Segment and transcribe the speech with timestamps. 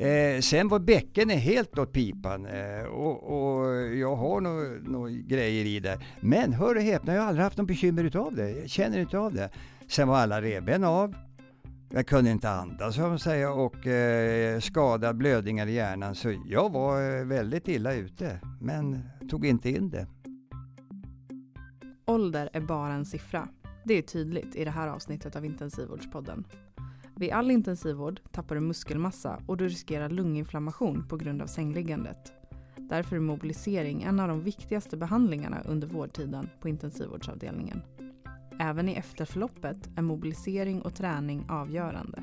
[0.00, 4.40] Eh, sen var bäcken är helt åt pipan eh, och, och, jag har
[4.90, 5.98] några grejer i det.
[6.20, 8.50] Men hör och häpna, jag har aldrig haft någon bekymmer utav det.
[8.50, 9.50] Jag känner inte av det.
[9.88, 11.14] Sen var alla revben av.
[11.90, 16.14] Jag kunde inte andas som säga och eh, skadad blödningar i hjärnan.
[16.14, 20.06] Så jag var eh, väldigt illa ute, men tog inte in det.
[22.06, 23.48] Ålder är bara en siffra.
[23.84, 26.44] Det är tydligt i det här avsnittet av Intensivvårdspodden.
[27.20, 32.32] Vid all intensivvård tappar du muskelmassa och du riskerar lunginflammation på grund av sängliggandet.
[32.76, 37.82] Därför är mobilisering en av de viktigaste behandlingarna under vårdtiden på intensivvårdsavdelningen.
[38.60, 42.22] Även i efterförloppet är mobilisering och träning avgörande.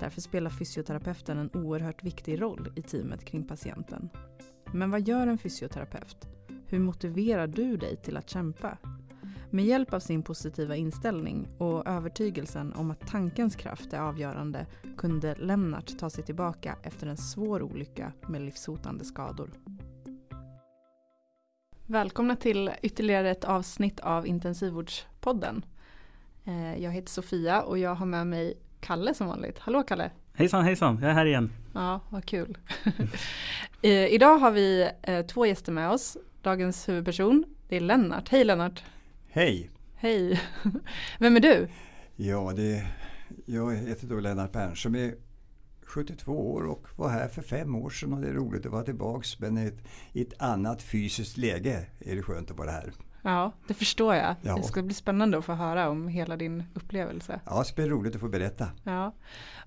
[0.00, 4.08] Därför spelar fysioterapeuten en oerhört viktig roll i teamet kring patienten.
[4.72, 6.28] Men vad gör en fysioterapeut?
[6.66, 8.78] Hur motiverar du dig till att kämpa?
[9.54, 14.66] Med hjälp av sin positiva inställning och övertygelsen om att tankens kraft är avgörande
[14.96, 19.50] kunde Lennart ta sig tillbaka efter en svår olycka med livshotande skador.
[21.86, 25.64] Välkomna till ytterligare ett avsnitt av Intensivvårdspodden.
[26.44, 29.58] Eh, jag heter Sofia och jag har med mig Kalle som vanligt.
[29.58, 30.10] Hallå Kalle!
[30.34, 31.52] Hejsan hejsan, jag är här igen.
[31.74, 32.58] Ja, vad kul.
[33.84, 36.16] Eh, idag har vi eh, två gäster med oss.
[36.42, 38.28] Dagens huvudperson, det är Lennart.
[38.28, 38.82] Hej Lennart!
[39.34, 39.70] Hej!
[39.94, 40.40] Hej!
[41.18, 41.68] Vem är du?
[42.16, 42.86] Ja, det,
[43.46, 45.14] jag heter då Lennart Bernström, är
[45.82, 48.84] 72 år och var här för fem år sedan och det är roligt att vara
[48.84, 49.78] tillbaks men i ett,
[50.12, 52.92] i ett annat fysiskt läge är det skönt att vara här.
[53.22, 54.34] Ja, det förstår jag.
[54.42, 54.56] Ja.
[54.56, 57.40] Det ska bli spännande att få höra om hela din upplevelse.
[57.46, 58.68] Ja, det blir roligt att få berätta.
[58.84, 59.14] Ja.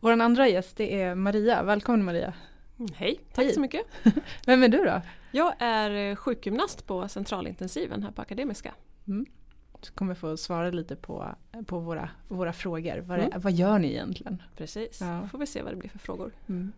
[0.02, 1.64] Vår andra gäst det är Maria.
[1.64, 2.34] Välkommen Maria.
[2.80, 3.54] Mm, hej, tack Hej.
[3.54, 3.82] så mycket.
[4.46, 5.02] Vem är du då?
[5.32, 8.74] Jag är sjukgymnast på centralintensiven här på Akademiska.
[9.08, 9.26] Mm
[9.96, 12.98] kommer få svara lite på, på våra, våra frågor.
[12.98, 13.42] Vad, mm.
[13.42, 14.42] vad gör ni egentligen?
[14.58, 15.28] Precis, ja.
[15.32, 16.32] får vi se vad det blir för frågor.
[16.48, 16.72] Mm.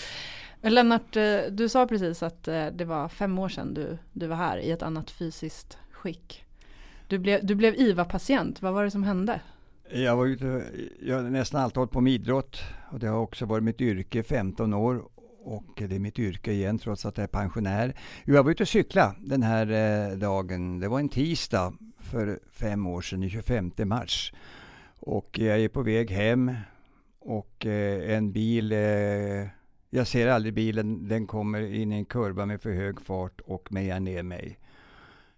[0.60, 4.36] Lennart, eh, du sa precis att eh, det var fem år sedan du, du var
[4.36, 6.44] här i ett annat fysiskt skick.
[7.08, 9.40] Du blev, du blev IVA-patient, vad var det som hände?
[9.92, 10.64] Jag var ute,
[11.02, 12.60] jag har nästan alltid hållit på med idrott
[12.90, 15.02] och det har också varit mitt yrke 15 år
[15.46, 17.94] och det är mitt yrke igen trots att jag är pensionär.
[18.24, 19.70] Jag var ute och cykla den här
[20.10, 20.80] eh, dagen.
[20.80, 21.72] Det var en tisdag
[22.06, 24.32] för fem år sedan, den 25 mars.
[24.98, 26.52] Och jag är på väg hem
[27.18, 28.78] och eh, en bil, eh,
[29.90, 33.72] jag ser aldrig bilen, den kommer in i en kurva med för hög fart och
[33.72, 34.58] mejar ner mig.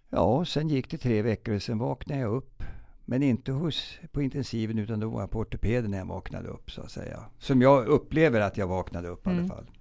[0.09, 2.63] Ja, sen gick det tre veckor och sen vaknade jag upp.
[3.05, 6.71] Men inte hos, på intensiven utan då var jag på ortopeden när jag vaknade upp
[6.71, 7.23] så att säga.
[7.37, 9.37] Som jag upplever att jag vaknade upp mm.
[9.37, 9.57] i alla mm.
[9.57, 9.71] fall.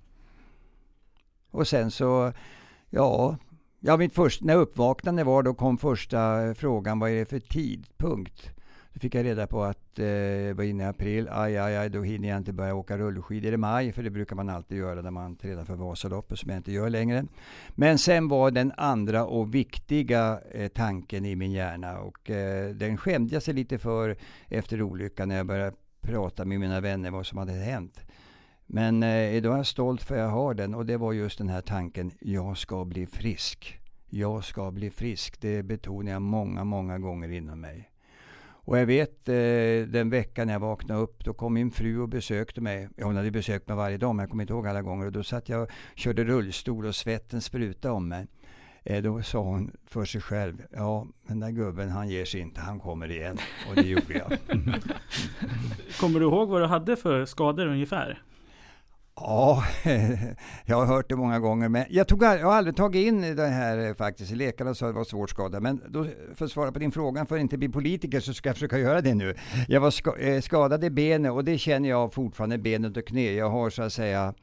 [1.50, 2.32] Och sen så,
[2.90, 3.36] ja,
[3.80, 8.50] Ja, mitt första, när uppvaknande var då kom första frågan, vad är det för tidpunkt?
[8.92, 11.28] Då fick jag reda på att eh, var inne i april.
[11.30, 14.36] Aj, aj, aj, då hinner jag inte börja åka rullskidor i maj, för det brukar
[14.36, 17.24] man alltid göra när man tränar för Vasaloppet, som jag inte gör längre.
[17.70, 22.96] Men sen var den andra och viktiga eh, tanken i min hjärna och eh, den
[22.96, 24.16] skämde jag sig lite för
[24.48, 28.00] efter olyckan när jag började prata med mina vänner vad som hade hänt.
[28.70, 31.38] Men eh, idag är jag stolt för att jag har den och det var just
[31.38, 33.80] den här tanken, jag ska bli frisk.
[34.10, 37.90] Jag ska bli frisk, det betonar jag många, många gånger inom mig.
[38.40, 42.60] Och jag vet eh, den veckan jag vaknade upp, då kom min fru och besökte
[42.60, 42.88] mig.
[43.02, 45.06] Hon hade besökt mig varje dag, men jag kommer inte ihåg alla gånger.
[45.06, 48.26] Och då satt jag och körde rullstol och svetten sprutade om mig.
[48.84, 52.60] Eh, då sa hon för sig själv, ja, den där gubben han ger sig inte,
[52.60, 53.38] han kommer igen.
[53.68, 54.38] Och det gjorde jag.
[56.00, 58.22] kommer du ihåg vad du hade för skador ungefär?
[59.20, 59.64] Ja,
[60.66, 61.68] jag har hört det många gånger.
[61.68, 64.32] Men jag, tog, jag har aldrig tagit in eh, det här faktiskt.
[64.32, 65.62] Läkarna sa att det var svårt skadad.
[65.62, 68.48] Men då, för att svara på din fråga, för att inte bli politiker, så ska
[68.48, 69.34] jag försöka göra det nu.
[69.68, 73.32] Jag var eh, skadad i benet och det känner jag fortfarande, benet och knä.
[73.32, 74.34] Jag har så att säga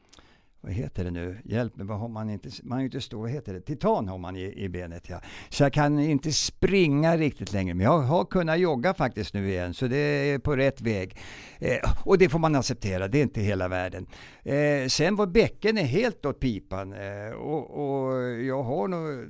[0.60, 1.38] vad heter det nu?
[1.44, 2.48] Hjälp mig, vad har man inte?
[2.62, 3.60] Man har inte stor, vad heter det?
[3.60, 5.20] Titan har man i, i benet ja.
[5.48, 7.74] Så jag kan inte springa riktigt längre.
[7.74, 11.18] Men jag har kunnat jogga faktiskt nu igen, så det är på rätt väg.
[11.58, 14.06] Eh, och det får man acceptera, det är inte hela världen.
[14.44, 18.88] Eh, sen var bäcken är helt åt pipan eh, och, och, jag har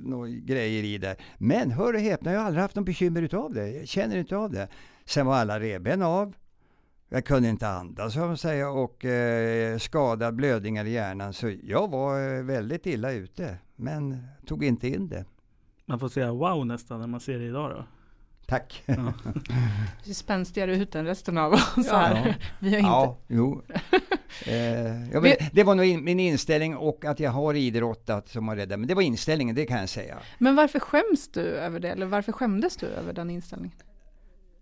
[0.09, 1.15] några grejer i det.
[1.37, 3.69] Men hör och häpna, jag har aldrig haft någon bekymmer utav det.
[3.69, 4.67] Jag känner inte av det.
[5.05, 6.33] Sen var alla revben av.
[7.09, 11.33] Jag kunde inte andas som man säger och eh, skadad blödningar i hjärnan.
[11.33, 15.25] Så jag var eh, väldigt illa ute, men tog inte in det.
[15.85, 17.85] Man får säga wow nästan när man ser det idag då.
[18.45, 18.83] Tack.
[18.85, 18.95] Ja.
[20.05, 21.97] Du spänstigare ut än resten av oss ja.
[21.97, 22.37] här.
[22.59, 22.89] Vi har inte...
[22.89, 23.61] Ja, jo.
[24.45, 28.47] eh, jag vet, det var nog in, min inställning och att jag har idrottat som
[28.47, 30.17] har räddat Men det var inställningen, det kan jag säga.
[30.37, 31.89] Men varför skäms du över det?
[31.89, 33.77] Eller varför skämdes du över den inställningen?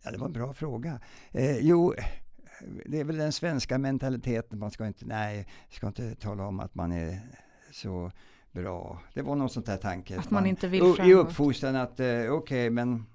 [0.03, 0.99] Ja, det var en bra fråga.
[1.31, 1.93] Eh, jo,
[2.85, 4.59] det är väl den svenska mentaliteten.
[4.59, 7.19] Man ska inte, nej, ska inte tala om att man är
[7.71, 8.11] så
[8.51, 8.99] bra.
[9.13, 10.19] Det var något sånt där tanke.
[10.19, 11.13] Att man inte vill I framåt.
[11.13, 13.05] uppfostran att, eh, okej, okay, men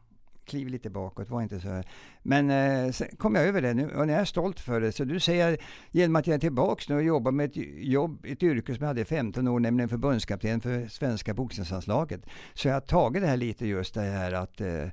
[0.51, 1.87] kliv lite bakåt, var inte så här.
[2.23, 4.93] Men eh, sen kom jag över det nu och nu är jag stolt för det.
[4.93, 5.59] Så du säger,
[5.91, 8.89] genom att jag är tillbaks nu och jobbar med ett jobb, ett yrke som jag
[8.89, 12.27] hade i 15 år, nämligen förbundskapten för svenska boxningslandslaget.
[12.55, 14.87] Så jag har tagit det här lite just det här att eh,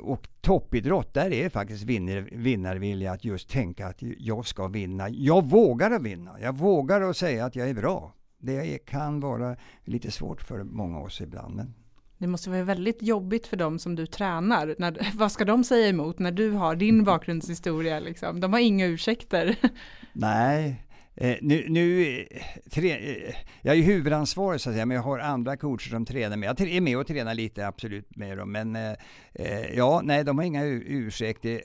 [0.00, 5.08] och toppidrott, där är faktiskt vinnar, vinnarvilja att just tänka att jag ska vinna.
[5.08, 6.40] Jag vågar att vinna.
[6.40, 8.14] Jag vågar att säga att jag är bra.
[8.38, 11.56] Det kan vara lite svårt för många av oss ibland.
[11.56, 11.74] Men
[12.18, 14.74] det måste vara väldigt jobbigt för dem som du tränar.
[14.78, 18.00] När, vad ska de säga emot när du har din bakgrundshistoria?
[18.00, 18.40] Liksom?
[18.40, 19.56] De har inga ursäkter.
[20.12, 20.86] Nej,
[21.20, 22.26] eh, nu, nu
[22.70, 26.36] tre, eh, jag är huvudansvarig så att säga, men jag har andra coacher som tränar
[26.36, 26.60] med.
[26.60, 28.92] Jag är med och tränar lite absolut med dem, men eh,
[29.34, 31.62] eh ja, nej, de har inga ursäkter.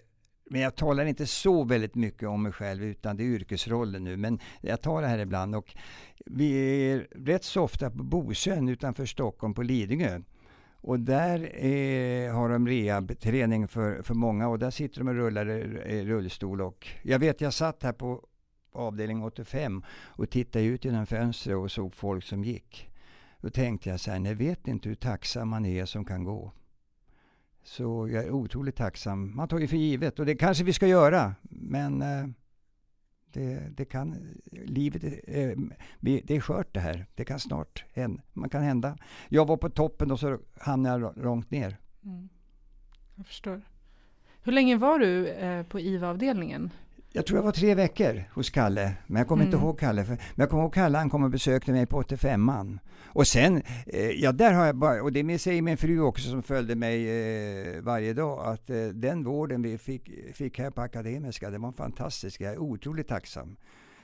[0.50, 4.18] Men jag talar inte så väldigt mycket om mig själv utan det är yrkesrollen nu.
[4.18, 5.75] Men jag tar det här ibland och
[6.25, 6.54] vi
[6.92, 10.22] är rätt så ofta på Bosön utanför Stockholm på Lidingö.
[10.81, 15.50] Och där eh, har de rehabträning för, för många och där sitter de och rullar
[15.90, 16.62] i rullstol.
[16.62, 18.28] Och jag vet, jag satt här på
[18.75, 22.89] avdelning 85 och tittade ut genom fönstret och såg folk som gick.
[23.42, 26.51] Då tänkte jag så här, ni vet inte hur tacksam man är som kan gå.
[27.63, 29.36] Så jag är otroligt tacksam.
[29.36, 31.36] Man tar ju för givet och det kanske vi ska göra.
[31.50, 32.27] Men eh,
[33.33, 34.18] det, det, kan,
[34.51, 35.57] livet eh,
[36.00, 37.06] det är skört det här.
[37.16, 38.24] Det kan snart hända.
[38.33, 38.98] Man kan hända.
[39.30, 41.78] Jag var på toppen och så hamnade jag långt ner.
[42.04, 42.30] Mm.
[43.16, 43.62] Jag förstår.
[44.42, 46.71] Hur länge var du eh, på IVA-avdelningen?
[47.15, 49.53] Jag tror jag var tre veckor hos Kalle, men jag kommer mm.
[49.53, 50.06] inte ihåg Kalle.
[50.06, 52.79] För, men jag kommer ihåg Kalle, han kom och besökte mig på 85an.
[53.03, 56.44] Och sen, eh, ja där har jag bara, och det säger min fru också som
[56.44, 61.50] följde mig eh, varje dag, att eh, den vården vi fick, fick här på Akademiska,
[61.50, 62.41] den var fantastisk.
[62.41, 63.56] Jag är otroligt tacksam.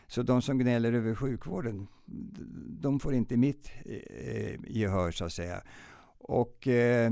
[0.07, 1.87] Så de som gnäller över sjukvården,
[2.81, 5.61] de får inte mitt eh, gehör så att säga.
[6.19, 7.11] Och, eh,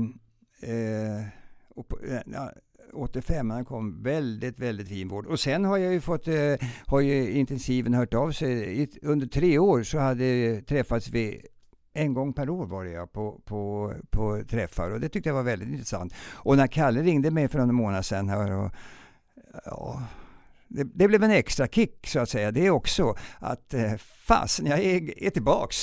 [0.62, 1.24] eh,
[1.68, 1.92] och
[2.26, 2.50] ja,
[2.94, 5.26] 85 han kom väldigt, väldigt fin vård.
[5.26, 6.54] Och sen har jag ju fått, eh,
[6.86, 8.88] har ju intensiven hört av sig.
[9.02, 11.46] Under tre år så hade träffats vi
[11.92, 15.34] en gång per år var det jag på, på, på träffar och det tyckte jag
[15.34, 16.14] var väldigt intressant.
[16.32, 18.70] Och när Kalle ringde mig för en månad sedan här och,
[19.64, 20.02] ja,
[20.68, 22.50] det, det, blev en extra kick så att säga.
[22.50, 23.94] Det är också att eh,
[24.26, 25.76] fasen, jag är, är tillbaks.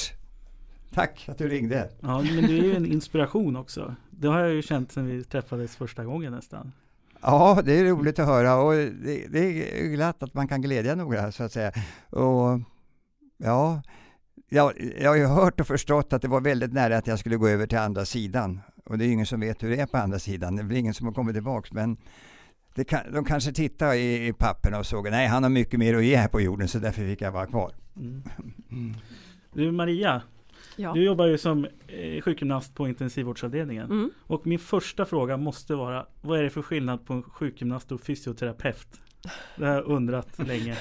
[0.94, 1.90] Tack att du ringde.
[2.00, 3.96] Ja, men du är ju en inspiration också.
[4.10, 6.72] Det har jag ju känt sedan vi träffades första gången nästan.
[7.28, 9.40] Ja, det är roligt att höra och det, det
[9.80, 11.72] är glatt att man kan glädja några så att säga.
[12.10, 12.60] Och
[13.38, 13.82] ja,
[14.50, 17.36] jag, jag har ju hört och förstått att det var väldigt nära att jag skulle
[17.36, 18.62] gå över till andra sidan.
[18.86, 20.56] Och det är ingen som vet hur det är på andra sidan.
[20.56, 21.72] Det är väl ingen som har kommit tillbaks.
[21.72, 21.98] Men
[22.88, 26.06] kan, de kanske tittade i, i papperna och såg nej, han har mycket mer att
[26.06, 27.72] ge här på jorden så därför fick jag vara kvar.
[27.96, 28.24] Mm.
[28.72, 28.94] Mm.
[29.54, 30.22] Du Maria,
[30.80, 30.94] Ja.
[30.94, 33.86] Du jobbar ju som eh, sjukgymnast på intensivvårdsavdelningen.
[33.86, 34.12] Mm.
[34.20, 38.02] Och min första fråga måste vara, vad är det för skillnad på en sjukgymnast och
[38.02, 38.88] fysioterapeut?
[39.56, 40.78] Det har jag undrat länge.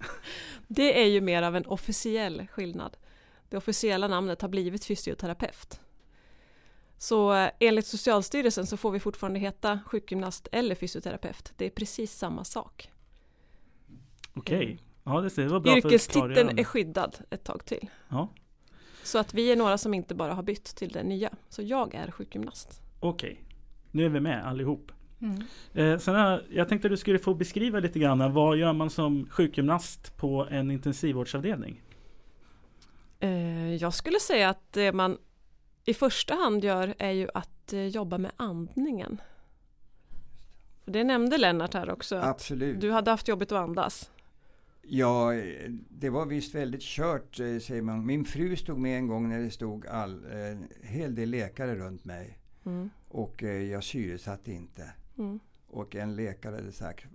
[0.68, 2.96] det är ju mer av en officiell skillnad.
[3.48, 5.80] Det officiella namnet har blivit fysioterapeut.
[6.98, 11.52] Så eh, enligt Socialstyrelsen så får vi fortfarande heta sjukgymnast eller fysioterapeut.
[11.56, 12.90] Det är precis samma sak.
[14.34, 14.78] Okej, okay.
[15.04, 17.90] ja det var bra Yrkestiteln är skyddad ett tag till.
[18.08, 18.28] Ja.
[19.04, 21.30] Så att vi är några som inte bara har bytt till det nya.
[21.48, 22.82] Så jag är sjukgymnast.
[23.00, 23.44] Okej, okay.
[23.90, 24.92] nu är vi med allihop.
[25.20, 25.42] Mm.
[25.74, 28.32] Eh, sen här, jag tänkte att du skulle få beskriva lite grann.
[28.32, 31.80] Vad gör man som sjukgymnast på en intensivvårdsavdelning?
[33.20, 35.18] Eh, jag skulle säga att det man
[35.84, 39.20] i första hand gör är ju att eh, jobba med andningen.
[40.84, 42.16] Det nämnde Lennart här också.
[42.16, 42.80] Absolut.
[42.80, 44.10] Du hade haft jobbigt att andas.
[44.86, 45.32] Ja,
[45.88, 48.06] det var visst väldigt kört, eh, säger man.
[48.06, 51.74] Min fru stod med en gång när det stod all, eh, en hel del läkare
[51.74, 52.38] runt mig.
[52.66, 52.90] Mm.
[53.08, 54.92] Och eh, jag syresatte inte.
[55.18, 55.40] Mm.
[55.66, 57.06] Och en läkare hade sagt,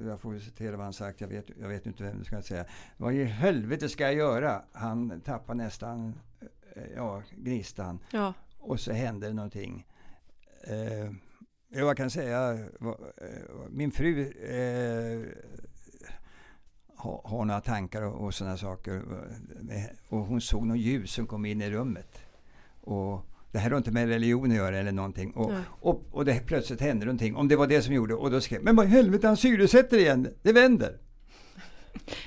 [0.00, 2.64] jag får citera vad han sagt, jag vet, jag vet inte vem det ska säga.
[2.96, 4.62] Vad i helvete ska jag göra?
[4.72, 6.14] Han tappade nästan
[6.96, 7.98] ja, gnistan.
[8.12, 8.34] Ja.
[8.58, 9.86] Och så hände någonting.
[10.64, 11.12] Eh,
[11.68, 12.58] jag kan säga,
[13.70, 15.22] min fru eh,
[16.96, 19.02] ha, ha några tankar och, och sådana saker.
[20.08, 22.18] Och hon såg något ljus som kom in i rummet.
[22.80, 25.30] Och det här har inte med religion att göra eller någonting.
[25.30, 27.36] Och, och, och det plötsligt hände någonting.
[27.36, 28.14] Om det var det som gjorde.
[28.14, 30.28] Och då skrev men vad i helvete, han syresätter igen.
[30.42, 30.98] Det vänder.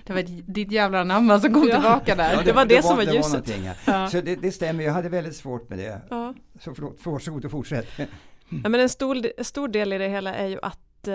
[0.03, 0.21] Det var
[0.51, 1.75] ditt jävla namn som kom ja.
[1.75, 2.31] tillbaka där.
[2.31, 3.49] Ja, det, det, var det, det som var, var ljuset.
[3.49, 4.07] Var ja.
[4.09, 6.01] Så det, det, stämmer, jag hade väldigt svårt med det.
[6.09, 6.33] Ja.
[6.59, 7.87] Så varsågod och fortsätt.
[8.63, 11.13] Ja, men en stor, stor del i det hela är ju att eh,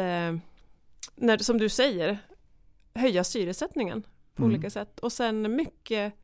[1.17, 2.19] när, som du säger,
[2.95, 4.03] höja syresättningen
[4.35, 4.55] på mm.
[4.55, 5.01] olika sätt.
[5.01, 6.15] Och sen mycket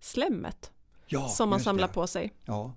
[0.00, 0.72] slemmet
[1.06, 1.94] ja, som man samlar det.
[1.94, 2.32] på sig.
[2.44, 2.74] Ja.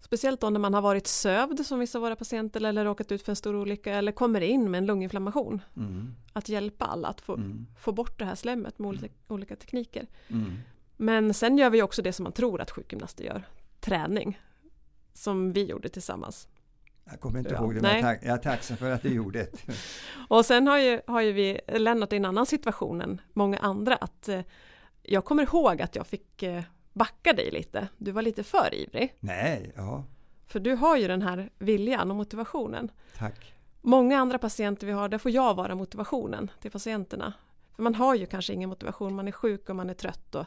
[0.00, 3.22] Speciellt då när man har varit sövd som vissa av våra patienter eller råkat ut
[3.22, 5.62] för en stor olycka eller kommer in med en lunginflammation.
[5.76, 6.14] Mm.
[6.32, 7.66] Att hjälpa alla att få, mm.
[7.78, 9.16] få bort det här slemmet med olika, mm.
[9.28, 10.06] olika tekniker.
[10.28, 10.52] Mm.
[10.96, 13.48] Men sen gör vi också det som man tror att sjukgymnaster gör,
[13.80, 14.40] träning.
[15.12, 16.48] Som vi gjorde tillsammans.
[17.10, 17.60] Jag kommer inte ja.
[17.60, 19.74] ihåg det, men jag är tacksam för att du gjorde det.
[20.28, 23.96] och sen har ju, har ju vi lämnat i en annan situation än många andra.
[23.96, 24.40] att eh,
[25.02, 26.62] Jag kommer ihåg att jag fick eh,
[26.92, 27.88] backa dig lite.
[27.96, 29.14] Du var lite för ivrig.
[29.20, 30.04] Nej, ja.
[30.46, 32.90] För du har ju den här viljan och motivationen.
[33.18, 33.54] Tack.
[33.80, 37.32] Många andra patienter vi har, där får jag vara motivationen till patienterna.
[37.76, 40.46] För man har ju kanske ingen motivation, man är sjuk och man är trött och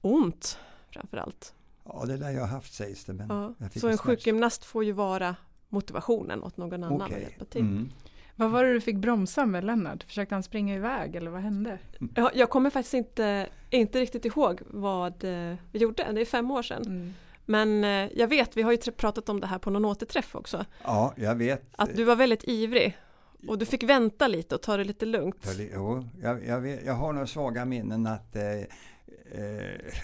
[0.00, 0.58] ont
[0.90, 1.54] framförallt.
[1.84, 3.12] Ja, det lär jag ha haft sägs det.
[3.12, 3.68] Men ja.
[3.80, 5.36] Så en sjukgymnast får ju vara
[5.70, 7.16] motivationen åt någon annan okay.
[7.16, 7.60] att hjälpa till.
[7.60, 7.90] Mm.
[8.36, 10.02] Vad var det du fick bromsa med Lennart?
[10.02, 11.78] Försökte han springa iväg eller vad hände?
[12.14, 16.50] Jag, jag kommer faktiskt inte, inte riktigt ihåg vad eh, vi gjorde, det är fem
[16.50, 16.82] år sedan.
[16.86, 17.14] Mm.
[17.46, 20.64] Men eh, jag vet, vi har ju pratat om det här på någon återträff också.
[20.84, 21.62] Ja, jag vet.
[21.72, 22.98] Att du var väldigt ivrig
[23.48, 25.46] och du fick vänta lite och ta det lite lugnt.
[25.74, 28.99] Jo, jag, jag, vet, jag har några svaga minnen att eh, Eh,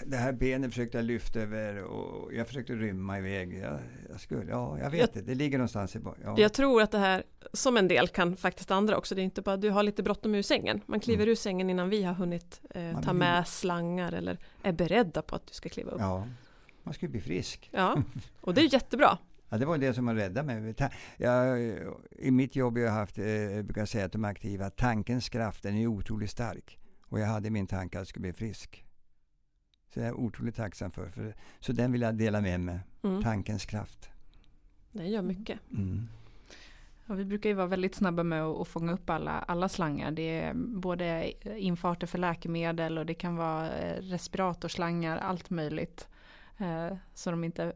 [0.05, 3.59] det här benet försökte jag lyfta över och jag försökte rymma iväg.
[3.63, 3.79] Jag,
[4.09, 6.35] jag skulle, ja, jag vet jag, det, det ligger någonstans i ja.
[6.37, 9.41] Jag tror att det här, som en del kan faktiskt andra också, det är inte
[9.41, 10.81] bara du har lite bråttom ur sängen.
[10.85, 11.31] Man kliver mm.
[11.31, 15.47] ur sängen innan vi har hunnit eh, ta med slangar eller är beredda på att
[15.47, 16.01] du ska kliva upp.
[16.01, 16.27] Ja,
[16.83, 17.69] man ska bli frisk.
[17.71, 18.03] Ja,
[18.41, 19.17] och det är jättebra.
[19.49, 20.75] Ja, det var det som räddat mig.
[21.17, 21.59] Jag,
[22.11, 25.63] I mitt jobb har jag haft, eh, jag brukar säga att de aktiva, tankens kraft
[25.63, 26.79] den är otroligt stark.
[27.09, 28.86] Och jag hade min tanke att jag skulle bli frisk.
[29.97, 31.09] Jag är otroligt tacksam för.
[31.09, 32.79] för så den vill jag dela med mig.
[33.03, 33.23] Mm.
[33.23, 34.09] Tankens kraft.
[34.91, 35.59] Den gör mycket.
[35.71, 36.07] Mm.
[37.05, 40.11] Ja, vi brukar ju vara väldigt snabba med att, att fånga upp alla, alla slangar.
[40.11, 46.07] Det är både infarter för läkemedel och det kan vara eh, respiratorslangar, allt möjligt.
[46.57, 47.73] Eh, så de inte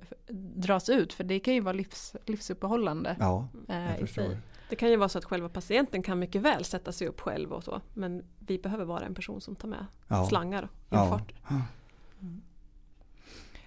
[0.55, 3.15] dras ut, för det kan ju vara livs, livsuppehållande.
[3.19, 4.37] Ja, jag eh, förstår.
[4.69, 7.53] Det kan ju vara så att själva patienten kan mycket väl sätta sig upp själv
[7.53, 7.81] och så.
[7.93, 10.25] Men vi behöver vara en person som tar med ja.
[10.25, 11.35] slangar och infarter.
[11.49, 11.61] Ja.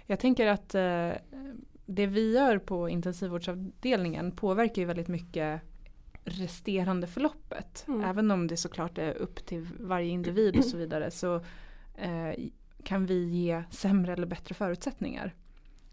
[0.07, 1.11] Jag tänker att eh,
[1.87, 5.61] det vi gör på intensivvårdsavdelningen påverkar ju väldigt mycket
[6.25, 7.85] resterande förloppet.
[7.89, 8.05] Mm.
[8.05, 11.35] Även om det såklart är upp till varje individ och så vidare så
[11.97, 12.35] eh,
[12.85, 15.35] kan vi ge sämre eller bättre förutsättningar.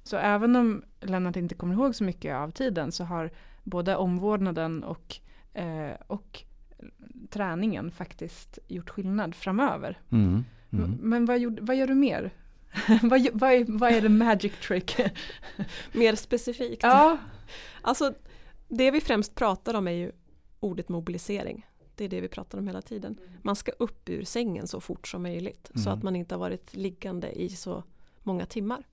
[0.04, 3.32] Så även om Lennart inte kommer ihåg så mycket av tiden så har
[3.64, 5.16] både omvårdnaden och,
[5.54, 6.44] eh, och
[7.30, 10.00] träningen faktiskt gjort skillnad framöver.
[10.10, 10.44] Mm.
[10.72, 10.98] Mm.
[11.02, 12.32] Men vad, vad gör du mer
[13.02, 15.00] vad, vad, är, vad är the magic trick?
[15.92, 16.84] Mer specifikt?
[16.84, 17.18] Ja.
[17.82, 18.14] Alltså
[18.68, 20.12] det vi främst pratar om är ju
[20.60, 21.68] ordet mobilisering.
[21.96, 23.18] Det är det vi pratar om hela tiden.
[23.20, 23.40] Mm.
[23.42, 25.84] Man ska upp ur sängen så fort som möjligt mm.
[25.84, 27.84] så att man inte har varit liggande i så
[28.24, 28.88] många timmar.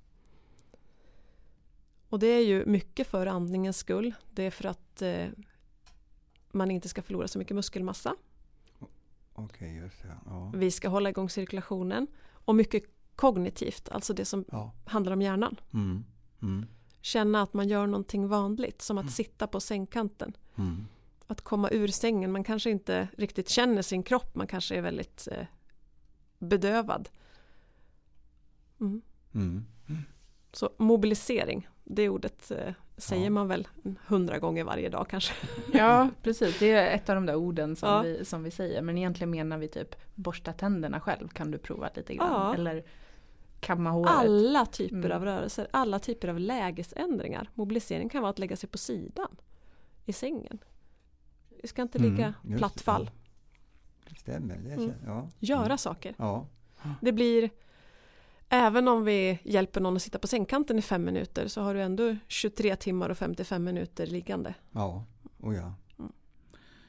[2.09, 4.15] Och det är ju mycket för andningens skull.
[4.31, 5.27] Det är för att eh,
[6.53, 8.17] man inte ska förlora så mycket muskelmassa.
[9.35, 10.17] Okay, just det.
[10.27, 10.53] Ja.
[10.55, 12.85] Vi ska hålla igång cirkulationen och mycket
[13.19, 14.73] kognitivt, alltså det som ja.
[14.85, 15.61] handlar om hjärnan.
[15.75, 16.05] Mm.
[16.43, 16.67] Mm.
[17.01, 19.13] Känna att man gör någonting vanligt, som att mm.
[19.13, 20.37] sitta på sängkanten.
[20.57, 20.87] Mm.
[21.27, 25.29] Att komma ur sängen, man kanske inte riktigt känner sin kropp, man kanske är väldigt
[25.33, 25.47] eh,
[26.39, 27.09] bedövad.
[28.81, 29.03] Mm.
[29.35, 29.65] Mm.
[30.53, 33.31] Så mobilisering, det ordet eh, säger ja.
[33.31, 33.69] man väl
[34.07, 35.35] hundra gånger varje dag kanske.
[35.73, 38.03] Ja precis, det är ett av de där orden som, ja.
[38.03, 38.83] vi, som vi säger.
[38.83, 42.33] Men egentligen menar vi typ borsta tänderna själv kan du prova lite grann.
[42.33, 42.55] Ja.
[42.55, 42.85] Eller
[43.69, 44.11] kamma håret.
[44.11, 45.13] Alla typer mm.
[45.13, 47.51] av rörelser, alla typer av lägesändringar.
[47.55, 49.37] Mobilisering kan vara att lägga sig på sidan
[50.05, 50.59] i sängen.
[51.63, 53.11] Vi ska inte ligga mm, platt fall.
[54.09, 54.57] Det stämmer.
[54.57, 54.93] Det mm.
[55.07, 55.29] ja.
[55.39, 55.79] Göra mm.
[55.79, 56.15] saker.
[56.19, 56.47] Ja.
[57.01, 57.51] Det blir
[58.51, 61.83] Även om vi hjälper någon att sitta på sängkanten i fem minuter så har du
[61.83, 64.55] ändå 23 timmar och 55 minuter liggande.
[64.73, 65.05] Ja,
[65.41, 65.75] och ja.
[65.99, 66.13] Mm.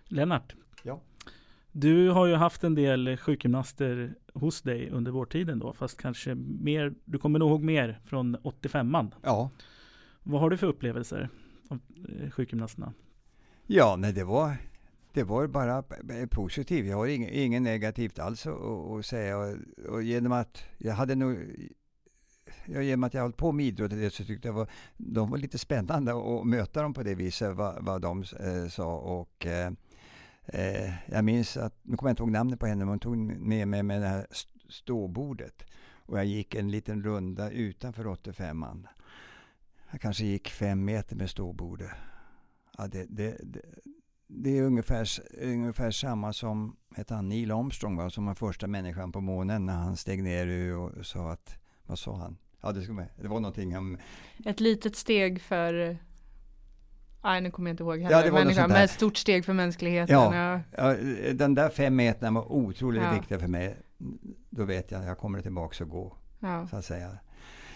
[0.05, 0.55] Lennart.
[0.83, 1.01] Ja.
[1.71, 6.93] Du har ju haft en del sjukgymnaster hos dig under vårtiden då, fast kanske mer,
[7.05, 9.12] du kommer nog ihåg mer från 85an.
[9.21, 9.50] Ja.
[10.24, 11.29] Vad har du för upplevelser
[11.69, 11.79] av
[12.19, 12.93] eh, sjukgymnasterna?
[13.67, 14.57] Ja, nej det var,
[15.13, 15.83] det var bara
[16.29, 16.88] positivt.
[16.88, 18.62] Jag har inget, inget negativt alls att,
[19.00, 19.38] att säga.
[19.38, 19.55] Och,
[19.89, 21.38] och, genom att jag hade nog
[22.65, 25.57] Ja, genom att jag hållit på med idrott så tyckte jag var, de var lite
[25.57, 28.95] spännande att möta dem på det viset, vad, vad de eh, sa.
[28.95, 29.71] Och, eh,
[30.53, 33.18] Eh, jag minns att, nu kommer jag inte ihåg namnet på henne, men hon tog
[33.18, 34.27] med mig med det här
[34.70, 35.63] ståbordet.
[36.06, 38.88] Och jag gick en liten runda utanför 85an.
[39.91, 41.91] Jag kanske gick fem meter med ståbordet.
[42.77, 43.62] Ja, det, det, det,
[44.27, 45.08] det är ungefär,
[45.41, 49.74] ungefär samma som hette han, Neil Armstrong va, som var första människan på månen när
[49.74, 52.38] han steg ner och sa att, vad sa han?
[52.62, 53.98] Ja, det, med, det var någonting om...
[54.46, 55.98] Ett litet steg för
[57.23, 58.17] Nej, nu kommer jag inte ihåg heller.
[58.17, 60.15] Ja, det var människa, men ett stort steg för mänskligheten.
[60.15, 60.95] Ja, ja.
[61.33, 63.13] den där fem meterna var otroligt ja.
[63.13, 63.77] viktiga för mig.
[64.49, 66.17] Då vet jag, att jag kommer tillbaka och gå.
[66.39, 66.67] Ja.
[66.67, 67.17] Så att säga.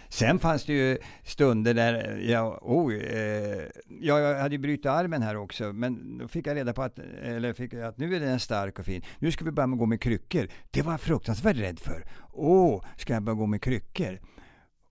[0.09, 3.61] Sen fanns det ju stunder där jag, oh, eh,
[3.99, 7.53] jag hade ju brutit armen här också, men då fick jag reda på att, eller
[7.53, 9.01] fick att nu är den stark och fin.
[9.19, 10.47] Nu ska vi börja med gå med kryckor.
[10.71, 12.05] Det var jag fruktansvärt rädd för.
[12.31, 14.19] Åh, oh, ska jag börja gå med kryckor?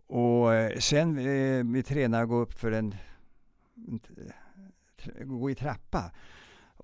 [0.07, 2.95] Och eh, sen eh, vi tränade att gå upp för en,
[5.25, 6.11] gå i trappa.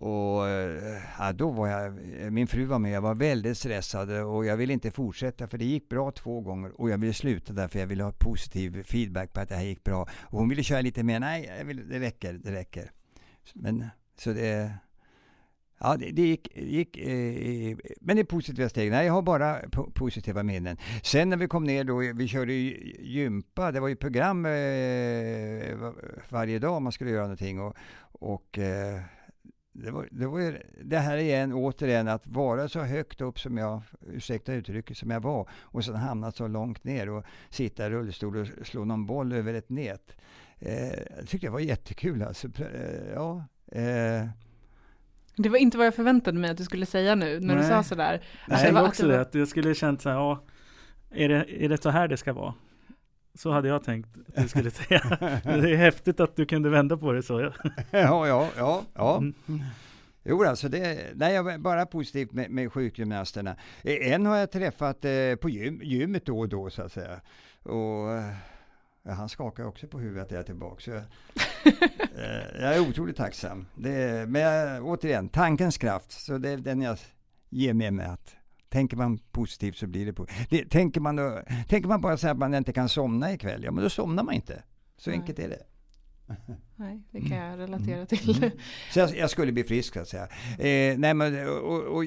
[0.00, 1.92] Och eh, ja, då var jag,
[2.32, 5.64] min fru var med, jag var väldigt stressad och jag ville inte fortsätta för det
[5.64, 9.40] gick bra två gånger och jag ville sluta därför jag ville ha positiv feedback på
[9.40, 10.08] att det här gick bra.
[10.20, 12.90] Och hon ville köra lite mer, nej vill, det räcker, det räcker.
[13.54, 13.84] Men
[14.16, 14.72] så det,
[15.78, 18.90] ja det, det gick, gick eh, men det är positiva steg.
[18.90, 20.76] Nej, jag har bara po positiva minnen.
[21.02, 25.92] Sen när vi kom ner då, vi körde gympa, det var ju program eh,
[26.28, 27.76] varje dag man skulle göra någonting och,
[28.18, 29.00] och eh,
[29.72, 33.82] det, var, det, var det här igen, återigen, att vara så högt upp som jag,
[34.06, 38.36] ursäkta uttrycket, som jag var och sen hamna så långt ner och sitta i rullstol
[38.36, 40.16] och slå någon boll över ett nät.
[40.58, 40.72] Eh,
[41.20, 42.48] det tyckte jag var jättekul alltså.
[42.58, 44.28] Eh, ja, eh.
[45.36, 47.62] Det var inte vad jag förväntade mig att du skulle säga nu när Nej.
[47.62, 48.22] du sa sådär.
[48.48, 50.44] Nej, jag var också det, att jag skulle känt så här, ja,
[51.10, 52.54] är det, är det så här det ska vara?
[53.38, 55.00] Så hade jag tänkt att du skulle säga.
[55.44, 57.40] det är häftigt att du kunde vända på det så.
[57.90, 58.82] ja, ja, ja.
[58.94, 59.16] ja.
[59.16, 59.34] Mm.
[60.24, 63.56] Jo, alltså det, nej, jag är bara positivt med, med sjukgymnasterna.
[63.82, 67.20] En har jag träffat eh, på gym, gymmet då och då så att säga.
[67.62, 68.08] Och
[69.02, 70.80] ja, han skakar också på huvudet att jag är tillbaka.
[70.80, 70.98] Så jag,
[72.24, 73.66] eh, jag är otroligt tacksam.
[73.74, 76.12] Det, men jag, återigen, tankens kraft.
[76.12, 76.98] Så det är den jag
[77.48, 78.37] ger med mig att
[78.68, 80.70] Tänker man positivt så blir det positivt.
[80.70, 83.82] Tänker man, då, tänker man bara så att man inte kan somna ikväll, ja men
[83.82, 84.62] då somnar man inte.
[84.96, 85.18] Så Nej.
[85.18, 85.62] enkelt är det.
[86.76, 88.06] Nej, det kan jag relatera mm.
[88.06, 88.36] till.
[88.36, 88.50] Mm.
[88.92, 90.28] Så jag, jag, skulle bli frisk så att säga.
[90.58, 92.04] Eh, nej, men, och, och,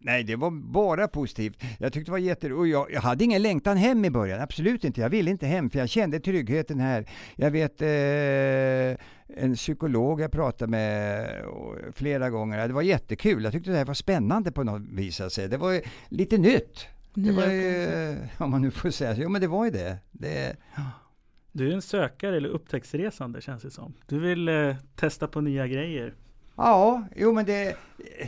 [0.00, 1.62] nej, det var bara positivt.
[1.78, 2.72] Jag tyckte det var jätteroligt.
[2.72, 5.00] Jag, jag hade ingen längtan hem i början, absolut inte.
[5.00, 7.06] Jag ville inte hem, för jag kände tryggheten här.
[7.36, 11.28] Jag vet eh, en psykolog jag pratade med
[11.92, 12.68] flera gånger.
[12.68, 13.44] Det var jättekul.
[13.44, 15.20] Jag tyckte det här var spännande på något vis.
[15.20, 15.48] Alltså.
[15.48, 16.86] Det var lite nytt.
[17.14, 19.22] Det var ju, om man nu får säga så.
[19.22, 19.98] Jo, men det var ju det.
[20.10, 20.56] det
[21.52, 23.94] du är en sökare eller upptäcktsresande känns det som.
[24.06, 26.14] Du vill eh, testa på nya grejer.
[26.56, 27.76] Ja, jo men det,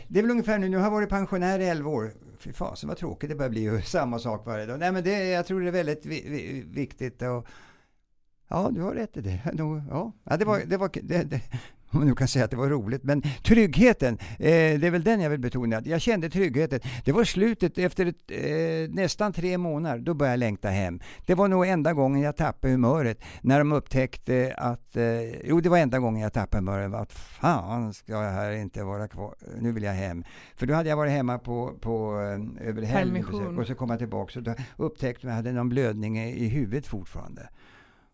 [0.09, 0.69] det är väl ungefär nu.
[0.69, 2.13] Nu har jag varit pensionär i 11 år.
[2.39, 4.79] Fy fasen vad tråkigt det börjar bli samma sak varje dag.
[4.79, 7.23] Nej men det, jag tror det är väldigt vi, vi, viktigt.
[7.23, 7.47] Och,
[8.53, 9.41] ja, du har rätt i det.
[10.25, 11.41] Ja, det var, det var det, det,
[11.93, 13.03] om man nu kan säga att det var roligt.
[13.05, 15.83] Men tryggheten, eh, det är väl den jag vill betona.
[15.85, 16.81] Jag kände tryggheten.
[17.05, 21.01] Det var slutet efter ett, eh, nästan tre månader, då började jag längta hem.
[21.27, 25.03] Det var nog enda gången jag tappade humöret, när de upptäckte att, eh,
[25.45, 29.09] jo det var enda gången jag tappade humöret, att fan ska jag här inte vara
[29.09, 30.25] kvar, nu vill jag hem.
[30.55, 33.99] För då hade jag varit hemma på, på eh, över helgen och så kom jag
[33.99, 37.49] tillbaka och då upptäckte jag att jag hade någon blödning i huvudet fortfarande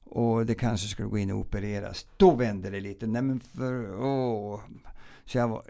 [0.08, 2.06] och det kanske skulle gå in och opereras.
[2.16, 3.06] Då vände det lite.
[3.06, 4.60] Nej, men för, åh.
[5.24, 5.62] Så jag var,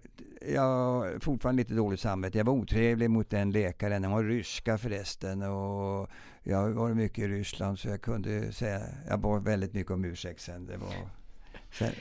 [0.53, 2.39] jag har fortfarande lite dåligt samvete.
[2.39, 4.05] Jag var otrevlig mot den läkaren.
[4.05, 5.43] Han var ryska förresten.
[5.43, 6.09] Och
[6.43, 10.05] jag har varit mycket i Ryssland så jag kunde säga, jag bad väldigt mycket om
[10.05, 10.67] ursäkt sen.
[10.67, 11.09] Det var, sen,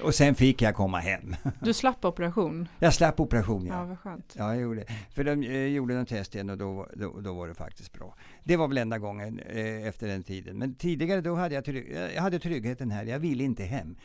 [0.03, 1.35] och sen fick jag komma hem.
[1.59, 2.67] Du slapp operation?
[2.79, 3.73] Jag slapp operation, ja.
[3.73, 4.35] Ja, vad skönt.
[4.37, 7.47] Ja, jag gjorde För de eh, gjorde en test igen och då, då, då, var
[7.47, 8.15] det faktiskt bra.
[8.43, 10.57] Det var väl enda gången eh, efter den tiden.
[10.57, 13.05] Men tidigare då hade jag, trygg, jag hade tryggheten här.
[13.05, 13.95] Jag ville inte hem.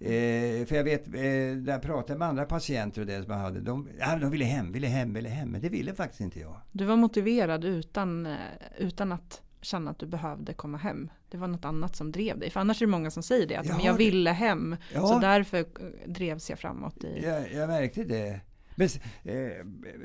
[0.00, 3.38] Eh, för jag vet, eh, när jag pratade med andra patienter och det som jag
[3.38, 5.48] hade, de, ja, de ville hem, ville hem, ville hem.
[5.48, 6.56] Men det ville faktiskt inte jag.
[6.72, 8.36] Du var motiverad utan, eh,
[8.78, 11.10] utan att känna att du behövde komma hem.
[11.28, 12.50] Det var något annat som drev dig.
[12.50, 13.56] För annars är det många som säger det.
[13.56, 14.76] Att ja, jag ville hem.
[14.94, 15.64] Ja, så därför eh,
[16.06, 17.04] drevs jag framåt.
[17.04, 17.20] I...
[17.24, 18.40] Jag, jag märkte det.
[18.74, 18.88] Men,
[19.22, 19.52] eh,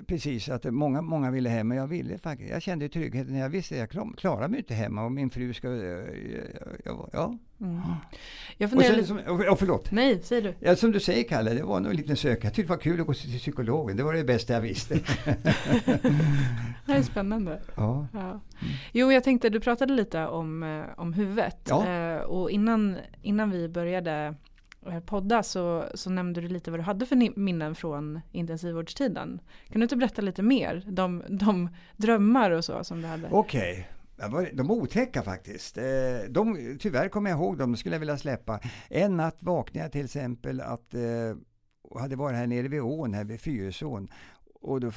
[0.08, 2.52] precis, att många, många ville hem, men jag ville faktiskt.
[2.52, 3.36] Jag kände tryggheten.
[3.36, 5.68] Jag visste att jag klarar mig inte hemma och min fru ska...
[5.68, 6.06] Eh,
[6.86, 7.10] ja.
[7.14, 7.38] ja.
[7.62, 7.82] Mm.
[8.58, 9.00] Jag funderar...
[9.00, 9.92] och sen, som, oh, förlåt.
[9.92, 10.54] Nej, säg du.
[10.60, 12.48] Ja, som du säger Kalle, det var nog en liten söka.
[12.48, 13.98] Jag tyckte det var kul att gå till psykologen.
[13.98, 14.96] Det var det bästa jag visste.
[16.86, 17.62] det är spännande.
[17.76, 18.08] Ja.
[18.14, 18.42] ja.
[18.92, 21.68] Jo, jag tänkte, du pratade lite om, eh, om huvudet.
[21.70, 21.88] Ja.
[21.88, 24.36] Eh, och innan, innan vi började
[24.88, 29.42] Eh, podda så, så nämnde du lite vad du hade för minnen från intensivvårdstiden.
[29.70, 30.84] Kan du inte berätta lite mer?
[30.88, 33.28] De, de drömmar och så som du hade.
[33.32, 33.72] Okej.
[33.72, 33.84] Okay.
[34.54, 35.78] De var otäcka faktiskt.
[35.78, 35.84] Eh,
[36.30, 38.60] de, tyvärr kommer jag ihåg dem, de skulle jag vilja släppa.
[38.90, 41.02] En natt vaknade jag till exempel att eh,
[41.90, 44.08] och hade varit här nere vid ån, här vid Fyrisån.
[44.62, 44.92] Och då,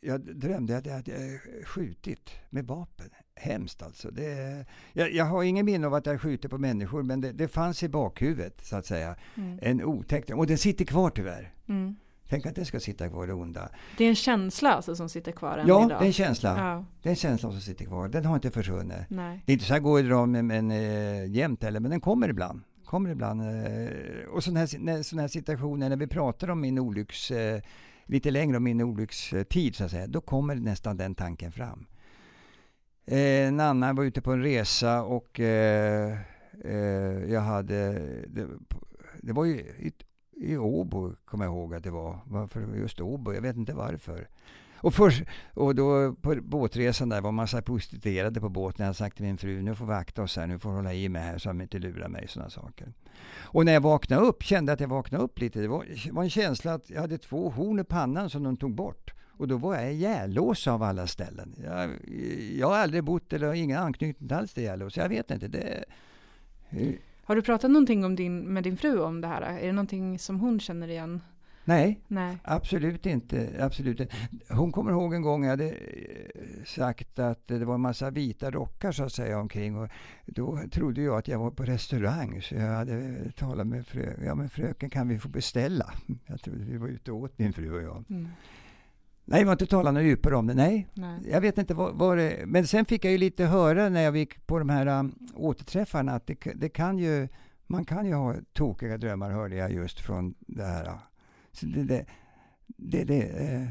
[0.00, 3.10] jag drömde att jag hade skjutit med vapen.
[3.34, 4.10] Hemskt alltså.
[4.10, 7.48] Det, jag, jag har ingen minne av att jag skjutit på människor, men det, det
[7.48, 9.16] fanns i bakhuvudet, så att säga.
[9.36, 9.58] Mm.
[9.62, 10.30] En otäck...
[10.30, 11.54] Och den sitter kvar tyvärr.
[11.68, 11.96] Mm.
[12.30, 13.68] Tänk att det ska sitta kvar det onda.
[13.98, 15.90] Det är en känsla alltså som sitter kvar än ja, idag?
[15.90, 16.58] Ja, det är en känsla.
[16.58, 16.84] Ja.
[17.02, 18.08] Det är en känsla som sitter kvar.
[18.08, 18.98] Den har inte försvunnit.
[19.08, 19.42] Nej.
[19.46, 20.70] Det är inte så jag går och drar med, med
[21.22, 22.60] äh, jämt heller, men den kommer ibland.
[22.84, 23.40] Kommer ibland.
[23.40, 27.30] Äh, och sådana här, här situationer när vi pratar om min olycks...
[27.30, 27.60] Äh,
[28.06, 31.86] lite längre om min olyckstid så att säga, då kommer nästan den tanken fram.
[33.06, 35.40] en annan var ute på en resa och
[37.28, 37.92] jag hade...
[38.26, 38.46] Det,
[39.22, 39.64] det var ju
[40.40, 42.18] i Åbo, kommer jag ihåg att det var.
[42.24, 43.34] Varför just Åbo?
[43.34, 44.28] Jag vet inte varför.
[44.82, 45.22] Och, först,
[45.54, 48.76] och då på båtresan där var massa prostituerade på båten.
[48.78, 50.94] Jag hade sagt till min fru, nu får vi akta oss här, nu får hålla
[50.94, 52.28] i mig här så att de inte lurar mig.
[52.28, 52.92] Sådana saker.
[53.40, 55.60] Och när jag vaknade upp, kände att jag vaknade upp lite.
[55.60, 58.74] Det var, var en känsla att jag hade två horn i pannan som de tog
[58.74, 59.14] bort.
[59.40, 61.54] Och då var jag i Järlås av alla ställen.
[61.64, 61.90] Jag,
[62.58, 64.96] jag har aldrig bott eller har ingen anknytning alls till Järlås.
[64.96, 65.48] Jag vet inte.
[65.48, 65.84] Det,
[67.30, 69.42] har du pratat någonting om din, med din fru om det här?
[69.42, 71.20] Är det någonting som hon känner igen?
[71.64, 73.48] Nej, Nej, absolut inte.
[73.60, 74.14] Absolut inte.
[74.48, 78.50] Hon kommer ihåg en gång jag hade eh, sagt att det var en massa vita
[78.50, 79.76] rockar så att säga omkring.
[79.76, 79.88] Och
[80.26, 82.42] då trodde jag att jag var på restaurang.
[82.42, 84.24] Så jag hade talat med fröken.
[84.24, 85.92] Ja, men fröken kan vi få beställa?
[86.26, 88.04] Jag trodde vi var ute och åt min fru och jag.
[88.10, 88.28] Mm.
[89.24, 90.54] Nej, vi har inte talat något djupare om det.
[90.54, 91.20] Nej, Nej.
[91.30, 94.16] jag vet inte vad, vad, det Men sen fick jag ju lite höra när jag
[94.16, 97.28] gick på de här um, återträffarna att det, det, kan ju,
[97.66, 100.98] man kan ju ha tokiga drömmar, hörde jag just från det här.
[101.52, 102.06] Så det, det,
[102.66, 103.68] det, det eh,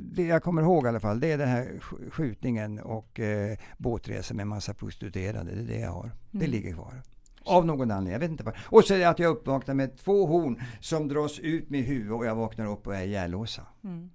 [0.00, 4.36] det jag kommer ihåg i alla fall, det är den här skjutningen och eh, båtresan
[4.36, 5.54] med massa prostituerade.
[5.54, 6.04] Det är det jag har.
[6.04, 6.16] Mm.
[6.30, 7.02] Det ligger kvar.
[7.44, 8.54] Av någon anledning, jag vet inte vad.
[8.66, 12.12] Och så är det att jag uppvaknar med två horn som dras ut med huvudet
[12.12, 13.62] och jag vaknar upp och är ihjällåsa.
[13.84, 14.10] Mm.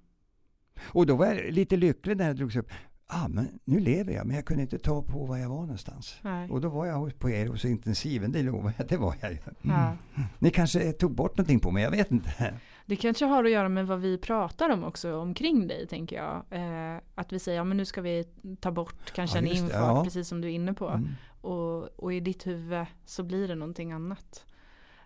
[0.82, 2.70] Och då var jag lite lycklig när jag drogs upp.
[3.12, 6.18] Ah, men nu lever jag, men jag kunde inte ta på var jag var någonstans.
[6.22, 6.50] Nej.
[6.50, 9.38] Och då var jag på er hos intensiven, det lovar jag, det var jag ju.
[9.38, 9.76] Mm.
[9.76, 9.92] Ja.
[10.38, 12.54] Ni kanske tog bort någonting på mig, jag vet inte.
[12.86, 16.44] Det kanske har att göra med vad vi pratar om också omkring dig, tänker jag.
[16.50, 18.24] Eh, att vi säger, ja men nu ska vi
[18.60, 20.04] ta bort kanske ja, en infart, ja.
[20.04, 20.88] precis som du är inne på.
[20.88, 21.08] Mm.
[21.40, 24.44] Och, och, i ditt huvud så blir det någonting annat.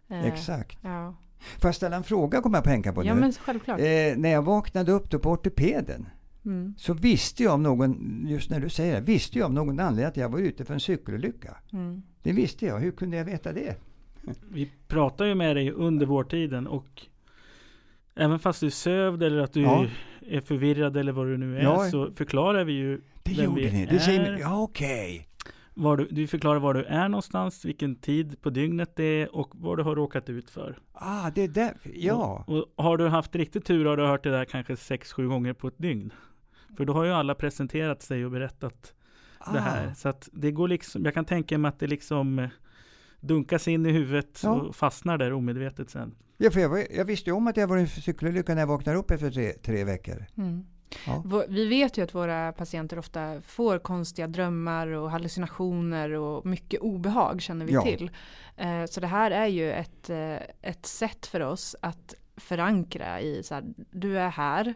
[0.08, 0.78] Eh, Exakt.
[0.82, 1.14] Ja.
[1.38, 3.80] Får jag ställa en fråga, kommer jag på tänka på ja, Men självklart.
[3.80, 6.06] Eh, när jag vaknade upp då på ortopeden
[6.44, 6.74] mm.
[6.78, 10.04] så visste jag om någon, just när du säger det, visste jag om någon anledning
[10.04, 11.56] att jag var ute för en cykelolycka.
[11.72, 12.02] Mm.
[12.22, 12.78] Det visste jag.
[12.78, 13.76] Hur kunde jag veta det?
[14.50, 17.02] Vi pratar ju med dig under vårtiden och
[18.14, 19.86] även fast du är sövd eller att du ja.
[20.20, 21.90] är förvirrad eller vad du nu är ja.
[21.90, 23.86] så förklarar vi ju det vem gjorde vi ni.
[23.86, 25.14] Det säger, ja, okej.
[25.14, 25.33] Okay.
[25.74, 29.50] Var du, du förklarar var du är någonstans, vilken tid på dygnet det är och
[29.54, 30.78] vad du har råkat ut för.
[30.92, 32.44] Ah, det är därför, ja.
[32.46, 35.28] Och, och, har du haft riktigt tur har du hört det där kanske sex, sju
[35.28, 36.12] gånger på ett dygn.
[36.76, 38.92] För då har ju alla presenterat sig och berättat
[39.38, 39.52] ah.
[39.52, 39.94] det här.
[39.94, 42.48] Så att det går liksom, jag kan tänka mig att det liksom eh,
[43.20, 44.50] dunkas in i huvudet ja.
[44.50, 46.14] och fastnar där omedvetet sen.
[46.36, 48.66] Ja, för jag, jag visste ju om att jag var i en cykelolycka när jag
[48.66, 50.24] vaknade upp efter tre, tre veckor.
[50.36, 50.64] Mm.
[51.06, 51.44] Ja.
[51.48, 57.42] Vi vet ju att våra patienter ofta får konstiga drömmar och hallucinationer och mycket obehag
[57.42, 57.82] känner vi ja.
[57.82, 58.10] till.
[58.56, 63.42] Eh, så det här är ju ett, eh, ett sätt för oss att förankra i
[63.42, 64.74] så här, du är här,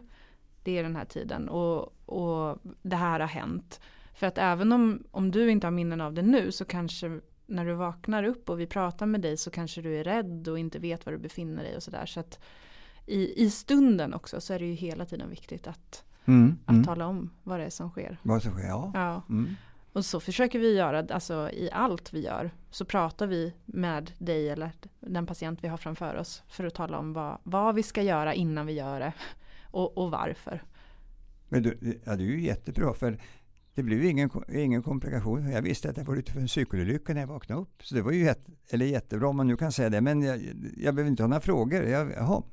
[0.63, 3.79] det är den här tiden och, och det här har hänt.
[4.13, 7.65] För att även om, om du inte har minnen av det nu så kanske när
[7.65, 10.79] du vaknar upp och vi pratar med dig så kanske du är rädd och inte
[10.79, 12.05] vet var du befinner dig och sådär.
[12.05, 12.39] Så att
[13.09, 16.83] i, i stunden också så är det ju hela tiden viktigt att Mm, att mm.
[16.83, 18.17] tala om vad det är som sker.
[18.23, 18.91] Vad som sker, ja.
[18.93, 19.23] ja.
[19.29, 19.55] Mm.
[19.93, 24.49] Och så försöker vi göra, alltså i allt vi gör, så pratar vi med dig
[24.49, 28.01] eller den patient vi har framför oss för att tala om vad, vad vi ska
[28.01, 29.13] göra innan vi gör det
[29.71, 30.63] och, och varför.
[31.49, 33.19] Men du, ja, det är ju jättebra för
[33.75, 35.51] det blev ingen, ingen komplikation.
[35.51, 37.83] Jag visste att jag var ute för en cykelolycka när jag vaknade upp.
[37.83, 40.01] Så det var ju jätte, eller jättebra om man nu kan säga det.
[40.01, 40.39] Men jag,
[40.77, 41.83] jag behöver inte ha några frågor.
[41.83, 42.43] Jag, jaha,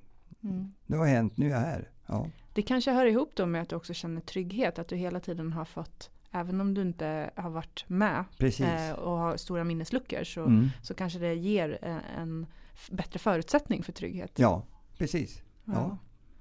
[0.50, 0.72] mm.
[0.86, 1.90] det har hänt, nu är jag här.
[2.06, 2.26] Ja.
[2.52, 5.52] Det kanske hör ihop då med att du också känner trygghet, att du hela tiden
[5.52, 10.40] har fått Även om du inte har varit med eh, och har stora minnesluckor så,
[10.40, 10.68] mm.
[10.82, 12.46] så kanske det ger en, en,
[12.90, 14.32] bättre förutsättning för trygghet.
[14.34, 14.62] Ja,
[14.98, 15.42] precis.
[15.64, 15.98] Ja.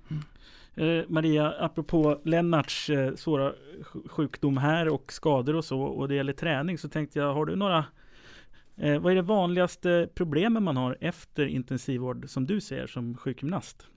[0.09, 0.23] Mm.
[0.75, 3.53] Eh, Maria, apropå Lennarts eh, svåra
[4.05, 7.55] sjukdom här och skador och så och det gäller träning så tänkte jag, har du
[7.55, 7.85] några
[8.75, 13.87] eh, vad är det vanligaste problemen man har efter intensivvård som du ser som sjukgymnast?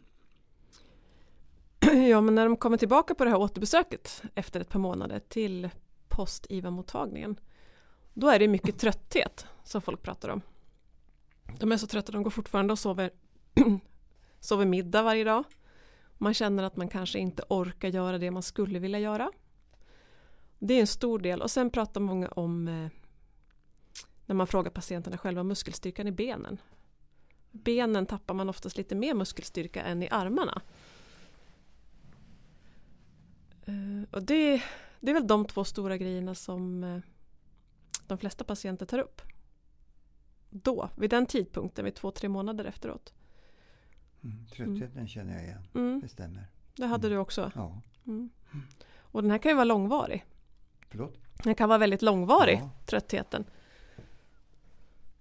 [1.93, 5.71] Ja, men när de kommer tillbaka på det här återbesöket efter ett par månader till
[6.09, 7.41] post-IVA-mottagningen
[8.15, 10.41] då är det mycket trötthet som folk pratar om.
[11.59, 13.11] De är så trötta, de går fortfarande och sover
[14.41, 15.45] sover middag varje dag.
[16.19, 19.31] Man känner att man kanske inte orkar göra det man skulle vilja göra.
[20.59, 22.89] Det är en stor del och sen pratar många om eh,
[24.27, 26.61] när man frågar patienterna själva muskelstyrkan i benen.
[27.51, 30.63] Benen tappar man oftast lite mer muskelstyrka än i armarna.
[33.69, 34.63] Eh, och det,
[35.01, 37.01] det är väl de två stora grejerna som eh,
[38.07, 39.23] de flesta patienter tar upp.
[40.51, 43.15] Då, vid den tidpunkten, vid två, tre månader efteråt.
[44.25, 45.09] Mm, tröttheten mm.
[45.09, 46.01] känner jag igen, mm.
[46.01, 46.47] det stämmer.
[46.77, 47.17] Det hade mm.
[47.17, 47.53] du också?
[47.55, 47.83] Ja.
[48.07, 48.31] Mm.
[48.99, 50.25] Och den här kan ju vara långvarig.
[50.89, 51.19] Förlåt?
[51.45, 52.71] Den kan vara väldigt långvarig, ja.
[52.87, 53.45] tröttheten.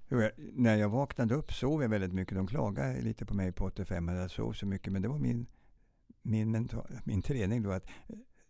[0.08, 2.36] Jo, jag, när jag vaknade upp sov jag väldigt mycket.
[2.36, 4.94] De klagade lite på mig på 85 att jag sov så mycket.
[4.94, 5.46] Men det var min,
[6.22, 7.72] min, mental, min träning då.
[7.72, 7.88] att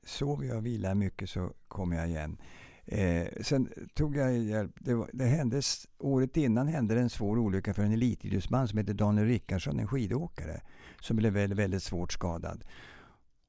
[0.08, 2.38] Sover jag och vilar mycket så kommer jag igen.
[2.86, 4.72] Eh, sen tog jag hjälp.
[4.80, 5.62] Det, var, det hände,
[6.00, 10.62] året innan hände en svår olycka för en elitidrottsman som heter Daniel Rickardsson, en skidåkare,
[11.02, 12.64] som blev väldigt, väldigt svårt skadad.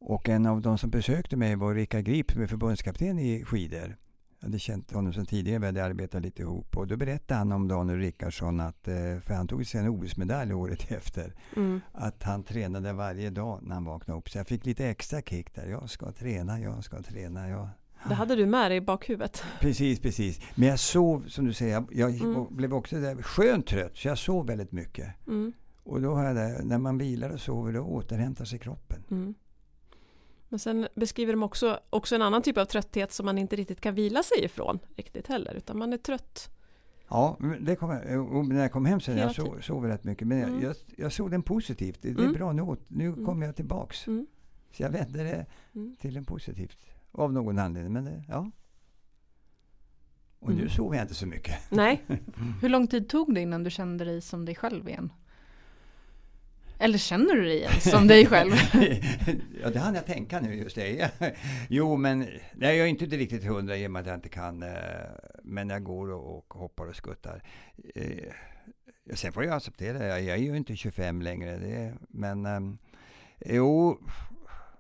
[0.01, 3.97] Och en av de som besökte mig var Rickard Grip som är förbundskapten i skidor.
[4.40, 6.77] Jag hade känt honom sedan tidigare, vi hade arbetat lite ihop.
[6.77, 10.55] Och då berättade han om Daniel Rickardsson, att, eh, för han tog sig en OS-medalj
[10.55, 11.81] året efter, mm.
[11.92, 14.31] att han tränade varje dag när han vaknade upp.
[14.31, 15.66] Så jag fick lite extra kick där.
[15.66, 17.48] Jag ska träna, jag ska träna.
[17.48, 17.68] Jag...
[18.09, 19.42] Det hade du med dig i bakhuvudet.
[19.61, 20.40] Precis, precis.
[20.55, 22.46] Men jag sov, som du säger, jag, mm.
[22.51, 25.27] blev också där, skönt trött, så jag sov väldigt mycket.
[25.27, 25.53] Mm.
[25.83, 29.05] Och då har jag det, när man vilar och sover, då återhämtar sig kroppen.
[29.11, 29.35] Mm.
[30.48, 33.80] Men sen beskriver de också, också en annan typ av trötthet som man inte riktigt
[33.80, 36.50] kan vila sig ifrån riktigt heller, utan man är trött.
[37.08, 37.88] Ja, det kom,
[38.48, 40.26] när jag kom hem sen jag sov, sov rätt mycket.
[40.26, 40.62] Men mm.
[40.62, 42.02] jag, jag såg den positivt.
[42.02, 42.32] Det, det är mm.
[42.32, 42.76] bra nu.
[42.88, 43.24] Nu mm.
[43.24, 44.06] kommer jag tillbaks.
[44.06, 44.26] Mm.
[44.72, 45.96] Så jag vände det mm.
[46.00, 46.78] till en positivt.
[47.12, 47.92] Av någon anledning.
[47.92, 48.50] Men det, ja.
[50.38, 50.68] Och nu mm.
[50.68, 51.70] sov jag inte så mycket.
[51.70, 52.04] Nej.
[52.61, 55.12] Hur lång tid tog det innan du kände dig som dig själv igen?
[56.79, 58.53] Eller känner du dig igen som dig själv?
[59.62, 61.11] ja, det hann jag tänka nu just det.
[61.69, 62.19] jo, men
[62.53, 64.62] nej, jag är inte riktigt hundra i och med att jag inte kan.
[64.62, 64.69] Eh,
[65.43, 67.43] men jag går och, hoppar och skuttar.
[67.95, 68.33] Eh,
[69.14, 70.21] sen får jag acceptera det.
[70.21, 71.59] Jag är ju inte 25 längre.
[71.59, 72.61] Det, men eh,
[73.55, 74.01] jo,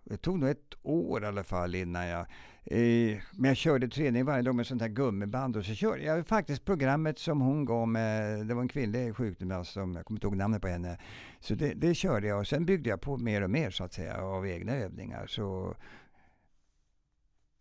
[0.08, 2.26] det tog nog ett år i alla fall innan jag
[2.70, 6.26] Eh, men jag körde träning varje dag med sånt här gummiband och så körde jag
[6.26, 8.44] faktiskt programmet som hon gav mig.
[8.44, 10.98] Det var en kvinnlig sjukgymnast som, jag kommer inte ihåg namnet på henne.
[11.40, 13.92] Så det, det, körde jag och sen byggde jag på mer och mer så att
[13.92, 15.26] säga av egna övningar.
[15.26, 15.74] Så,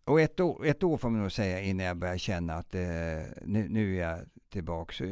[0.04, 2.80] och ett år, ett år får man nog säga innan jag började känna att eh,
[3.42, 5.04] nu, nu är jag tillbaka.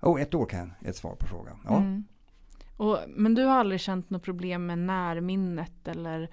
[0.00, 1.60] Oh, ett år kan ett svar på frågan.
[1.64, 1.76] Ja.
[1.76, 2.04] Mm.
[2.80, 6.30] Och, men du har aldrig känt något problem med närminnet eller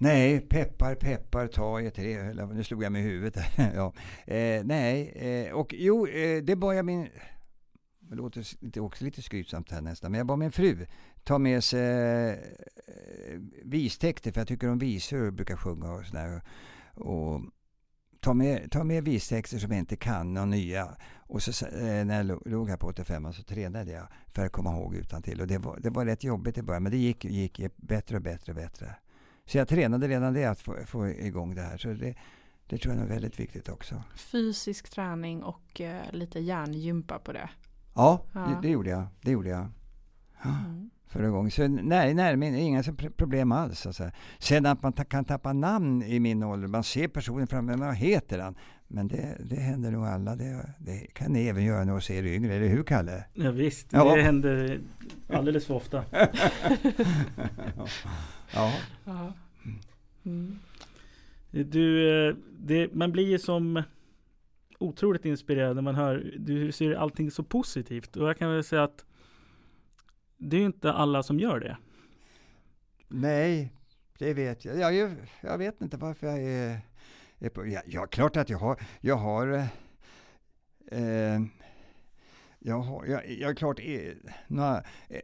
[0.00, 2.32] Nej, peppar, peppar, ta i tre.
[2.52, 3.44] Nu slog jag mig i huvudet.
[3.74, 3.92] ja.
[4.26, 7.08] Eh, nej, eh, och jo, eh, det bad jag min...
[8.00, 8.44] Det låter
[8.80, 10.86] också lite skrytsamt här nästan, men jag bad min fru
[11.24, 12.38] ta med sig eh,
[13.64, 16.42] vistexter, för jag tycker om visor och brukar sjunga och sådär.
[16.94, 17.40] Och
[18.28, 20.88] ta med, ta med vistexter som jag inte kan, och nya.
[21.16, 24.76] Och så, eh, när jag låg här på 85 så tränade jag för att komma
[24.76, 25.40] ihåg utan till.
[25.40, 28.22] Och det var, det var rätt jobbigt i början, men det gick, gick bättre och
[28.22, 28.94] bättre och bättre.
[29.46, 31.78] Så jag tränade redan det, att få, få igång det här.
[31.78, 32.14] Så det,
[32.66, 34.02] det tror jag är väldigt viktigt också.
[34.16, 37.50] Fysisk träning och uh, lite hjärngympa på det.
[37.94, 38.40] Ja, ja.
[38.40, 39.06] Det, det, gjorde jag.
[39.20, 39.66] Det gjorde jag.
[40.44, 40.90] Mm.
[41.08, 41.50] Förra gången.
[41.50, 42.82] Så nej, nej men inga
[43.16, 43.86] problem alls.
[43.86, 44.10] Alltså.
[44.38, 46.68] Sen att man kan tappa namn i min ålder.
[46.68, 48.54] Man ser personen framför sig, vad heter han?
[48.88, 50.36] Men det, det händer nog alla.
[50.36, 53.24] Det, det kan ni även göra när er yngre, eller hur Kalle?
[53.34, 54.16] Ja, visst, ja.
[54.16, 54.80] det händer
[55.28, 56.04] alldeles för ofta.
[58.52, 58.72] ja.
[60.24, 60.58] Mm.
[61.50, 63.82] Du, eh, det, man blir ju som
[64.78, 68.16] otroligt inspirerad när man hör, du ser allting så positivt.
[68.16, 69.04] Och jag kan väl säga att
[70.38, 71.76] det är inte alla som gör det.
[73.08, 73.72] Nej,
[74.18, 74.94] det vet jag.
[74.94, 76.80] Jag, jag vet inte varför jag är
[77.40, 79.68] Ja, ja, klart att jag har, jag har
[80.90, 81.40] eh,
[82.58, 84.12] jag har, jag, jag klart, eh,
[84.46, 84.76] några,
[85.08, 85.20] eh,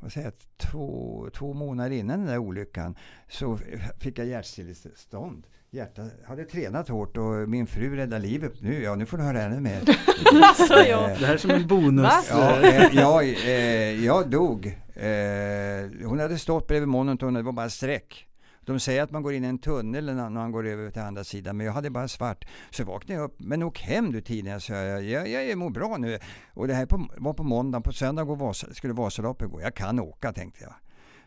[0.00, 2.96] vad säger jag, två, två månader innan den där olyckan
[3.28, 3.58] så
[3.98, 5.46] fick jag hjärtstillestånd.
[5.74, 8.52] Hjärtat hade tränat hårt och min fru räddade livet.
[8.60, 9.82] Nu, ja, nu får du höra ännu mer.
[10.42, 11.08] alltså, ja.
[11.18, 12.12] Det här är som en bonus.
[12.30, 14.66] Ja, eh, jag, eh, jag dog.
[14.94, 18.26] Eh, hon hade stått bredvid monitorn och det var bara streck.
[18.60, 21.24] De säger att man går in i en tunnel när man går över till andra
[21.24, 22.44] sidan, men jag hade bara svart.
[22.70, 25.04] Så vaknade jag upp, men åk hem du tidigare, så jag.
[25.04, 26.18] Jag, jag, jag mår bra nu.
[26.54, 29.60] Och det här på, var på måndag, på söndag går Vasa, skulle Vasaloppet gå.
[29.60, 30.74] Jag kan åka, tänkte jag.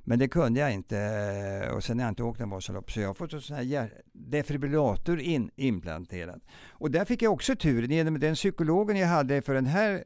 [0.10, 3.08] Men det kunde jag inte och sen har jag inte åkt en Vasalopp så jag
[3.08, 6.42] har fått en sån här defibrillator in, implanterad.
[6.70, 10.04] Och där fick jag också turen genom den psykologen jag hade för den här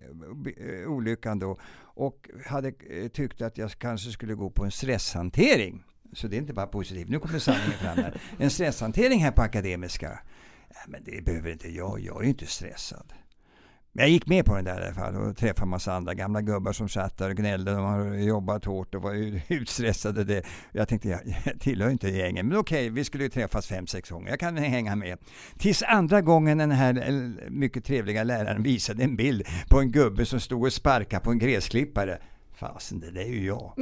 [0.58, 5.84] eh, olyckan då och hade eh, tyckt att jag kanske skulle gå på en stresshantering.
[6.14, 7.10] Så det är inte bara positivt.
[7.10, 8.22] Nu kommer sanningen fram här.
[8.38, 10.20] En stresshantering här på Akademiska.
[10.70, 12.00] Ja, men det behöver inte jag.
[12.00, 13.14] Jag är ju inte stressad.
[13.94, 16.14] Men jag gick med på den där i alla fall och träffade en massa andra
[16.14, 17.72] gamla gubbar som satt där och gnällde.
[17.72, 20.24] De har jobbat hårt och var utstressade.
[20.24, 20.44] Det.
[20.72, 22.48] Jag tänkte, jag, jag tillhör inte gängen.
[22.48, 24.30] Men okej, vi skulle ju träffas fem, sex gånger.
[24.30, 25.18] Jag kan hänga med.
[25.58, 26.94] Tills andra gången den här
[27.50, 31.40] mycket trevliga läraren visade en bild på en gubbe som stod och sparkade på en
[31.40, 32.18] gräsklippare.
[32.62, 33.74] Fasen, det där är ju jag.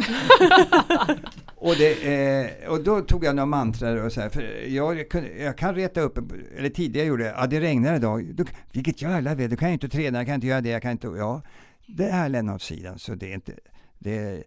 [1.56, 5.06] och, det, eh, och då tog jag några mantror och så här, för jag,
[5.40, 6.18] jag kan reta upp,
[6.58, 9.74] eller tidigare gjorde jag, ja det regnar idag, då, vilket jävla väder, du kan ju
[9.74, 11.42] inte träna, jag kan inte göra det, jag kan inte, ja.
[11.88, 13.54] Det här lämnar åt sidan, så det är inte,
[13.98, 14.44] det,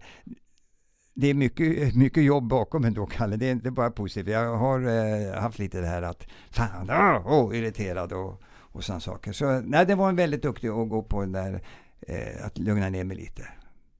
[1.14, 3.36] det är mycket, mycket jobb bakom ändå, Kalle.
[3.36, 4.32] Det är inte bara positivt.
[4.32, 9.00] Jag har eh, haft lite det här att, fan, åh, oh, irriterad och, och sådana
[9.00, 9.32] saker.
[9.32, 11.62] Så nej, det var en väldigt duktig att gå på den där,
[12.00, 13.48] eh, att lugna ner mig lite.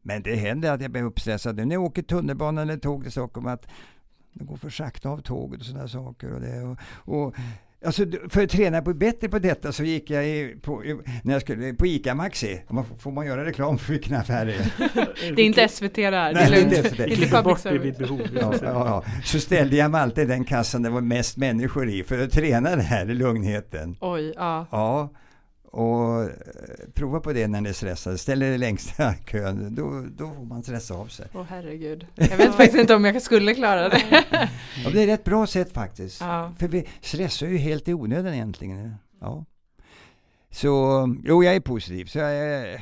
[0.03, 1.57] Men det händer att jag blir uppstressad.
[1.57, 3.67] När jag åker tunnelbana eller tåg till Stockholm att
[4.33, 6.33] det går för sakta av tåget och sådana saker.
[6.33, 7.35] Och det, och, och
[7.85, 10.83] Alltså, för att träna på, bättre på detta så gick jag i, på,
[11.23, 12.63] när jag skulle, på ICA Maxi.
[12.99, 14.71] Får man göra reklam för vilken affär det är?
[15.37, 16.97] det är inte SVT det här, Nej, det är lugnt.
[16.97, 17.85] Det är public service.
[17.85, 19.05] Vid behov, ja, ja, ja.
[19.25, 22.77] Så ställde jag mig alltid den kassan det var mest människor i för att träna
[22.77, 23.97] det här, lugnheten.
[24.01, 24.67] Oj, ja.
[24.71, 25.11] Ja,
[25.73, 26.29] och eh,
[26.95, 28.19] prova på det när ni är stressade.
[28.19, 31.27] Ställ er längsta kön, då, då får man stressa av sig.
[31.35, 32.07] Åh oh, herregud.
[32.15, 34.25] Jag vet faktiskt inte om jag skulle klara det.
[34.85, 36.21] ja, det är ett bra sätt faktiskt.
[36.21, 36.53] Ja.
[36.59, 38.95] För vi stressar ju helt i onödan egentligen.
[39.21, 39.45] Ja.
[40.51, 40.69] Så,
[41.25, 42.05] jo, jag är positiv.
[42.05, 42.81] Så jag,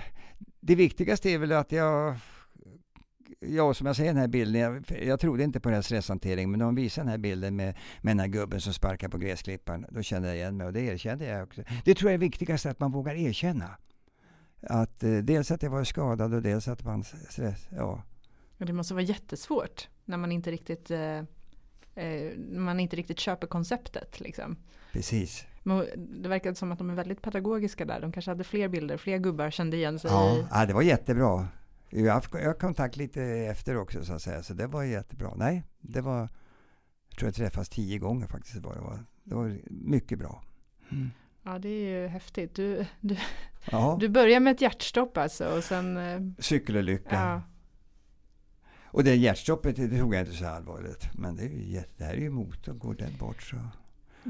[0.61, 2.17] det viktigaste är väl att jag
[3.41, 6.51] ja, som jag ser den här bilden, jag, jag trodde inte på den här stresshanteringen,
[6.51, 9.19] men när de visade den här bilden med, med den här gubben som sparkar på
[9.19, 11.63] gräsklipparen, då kände jag igen mig och det erkände jag också.
[11.85, 13.77] Det tror jag är viktigast att man vågar erkänna.
[14.63, 18.03] Att eh, dels att jag var skadad och dels att man stress, ja.
[18.59, 21.19] Det måste vara jättesvårt när man inte riktigt eh,
[21.95, 24.21] eh, man inte riktigt köper konceptet.
[24.21, 24.57] Liksom.
[24.93, 25.47] Precis.
[25.63, 25.87] Men
[26.23, 28.01] det verkar som att de är väldigt pedagogiska där.
[28.01, 30.11] De kanske hade fler bilder, fler gubbar kände igen sig.
[30.11, 31.49] Ja, ja det var jättebra.
[31.91, 35.33] Jag har haft kontakt lite efter också så att säga, så det var jättebra.
[35.37, 36.29] Nej, det var,
[37.09, 38.57] jag tror jag träffas tio gånger faktiskt.
[38.57, 40.45] Var det, var, det var mycket bra.
[40.91, 41.11] Mm.
[41.43, 42.55] Ja, det är ju häftigt.
[42.55, 43.17] Du, du,
[43.71, 43.97] ja.
[44.01, 45.97] du börjar med ett hjärtstopp alltså och sen...
[45.97, 47.15] Eh, Cykelolycka.
[47.15, 47.43] Ja.
[48.93, 51.09] Och det hjärtstoppet det tog jag inte så allvarligt.
[51.15, 53.57] Men det, är ju, det här är ju motorn, går den bort så...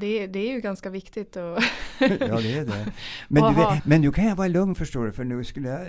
[0.01, 1.37] Det, det är ju ganska viktigt.
[1.37, 1.43] Och
[1.99, 2.93] ja, det är det.
[3.29, 5.87] Men, du, men nu kan jag vara lugn förstår du, för nu skulle jag,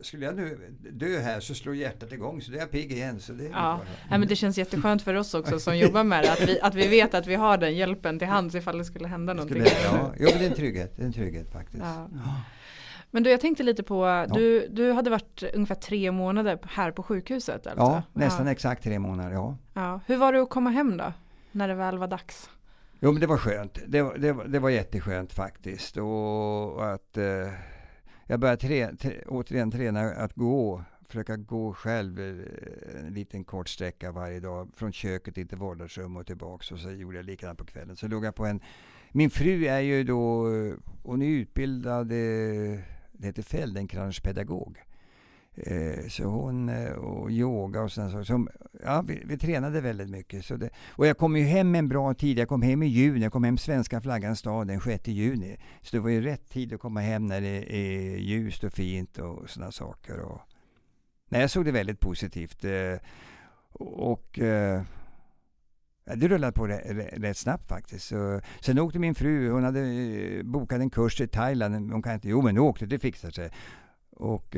[0.00, 0.58] skulle jag nu
[0.90, 3.20] dö här så slår hjärtat igång så då är jag pigg igen.
[3.20, 3.80] Så det, ja.
[4.10, 6.74] ja, men det känns jätteskönt för oss också som jobbar med det, att vi, att
[6.74, 9.64] vi vet att vi har den hjälpen till hands ifall det skulle hända någonting.
[9.64, 11.84] Skulle, ja, ja, det är en trygghet, det är en trygghet faktiskt.
[11.84, 12.08] Ja.
[13.10, 17.02] Men du, jag tänkte lite på, du, du hade varit ungefär tre månader här på
[17.02, 17.66] sjukhuset?
[17.66, 17.82] Alltså.
[17.82, 19.56] Ja, nästan exakt tre månader, ja.
[19.74, 20.00] ja.
[20.06, 21.12] Hur var det att komma hem då?
[21.52, 22.50] När det väl var dags?
[23.04, 23.78] Jo, men det var skönt.
[23.86, 25.96] Det, det, det var jätteskönt faktiskt.
[25.96, 27.52] Och att eh,
[28.26, 30.84] jag började tre, tre, återigen träna att gå.
[31.08, 34.70] Försöka gå själv eh, en liten kort sträcka varje dag.
[34.76, 36.72] Från köket in till vardagsrummet och tillbaks.
[36.72, 37.96] Och så gjorde jag likadant på kvällen.
[37.96, 38.60] Så låg jag på en...
[39.12, 40.54] Min fru är ju då...
[40.54, 42.12] Eh, hon är utbildad...
[42.12, 42.78] Eh,
[43.12, 44.78] det heter Feldenkranschtpedagog.
[44.78, 44.93] Eh,
[45.56, 48.24] Eh, så hon eh, och yoga och sådana saker.
[48.24, 48.46] Så,
[48.84, 50.44] ja, vi, vi, tränade väldigt mycket.
[50.44, 52.38] Så det, och jag kom ju hem en bra tid.
[52.38, 53.20] Jag kom hem i juni.
[53.20, 55.56] Jag kom hem svenska flaggans dag den 6 juni.
[55.82, 59.18] Så det var ju rätt tid att komma hem när det är ljust och fint
[59.18, 60.18] och sådana saker.
[60.20, 60.40] Och,
[61.28, 62.64] nej, jag såg det väldigt positivt.
[62.64, 62.98] Eh,
[63.72, 64.38] och
[66.04, 68.06] det rullade på rätt, snabbt faktiskt.
[68.06, 71.92] Så, sen åkte min fru, hon hade bokat en kurs i Thailand.
[71.92, 73.50] Hon kan inte, jo men nu åkte, det fixar sig.
[74.10, 74.56] Och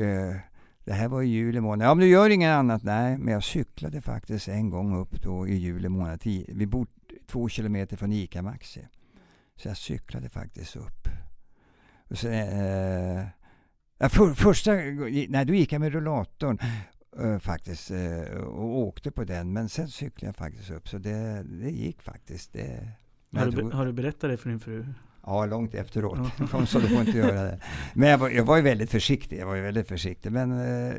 [0.87, 1.87] det här var i juli månad.
[1.87, 2.83] Ja, men du gör inget annat.
[2.83, 6.21] Nej, men jag cyklade faktiskt en gång upp då i juli månad.
[6.47, 6.87] Vi bor
[7.25, 8.87] två kilometer från ICA Maxi.
[9.55, 11.07] Så jag cyklade faktiskt upp.
[12.09, 14.71] Och sen, eh, för, första
[15.29, 16.59] nej, då gick jag med rullatorn
[17.19, 19.53] eh, faktiskt eh, och åkte på den.
[19.53, 20.89] Men sen cyklade jag faktiskt upp.
[20.89, 22.53] Så det, det gick faktiskt.
[22.53, 22.91] Det,
[23.31, 24.85] har, du, har du berättat det för din fru?
[25.27, 26.19] Ja, långt efteråt.
[26.51, 27.59] Hon sa du får inte göra det.
[27.93, 29.39] Men jag var, jag var ju väldigt försiktig.
[29.39, 30.31] Jag var ju väldigt försiktig.
[30.31, 30.95] Men eh,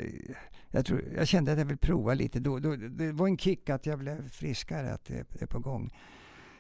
[0.71, 2.41] jag, tror, jag kände att jag vill prova lite.
[2.41, 5.59] Då, då, det var en kick att jag blev friskare, att det, det är på
[5.59, 5.91] gång.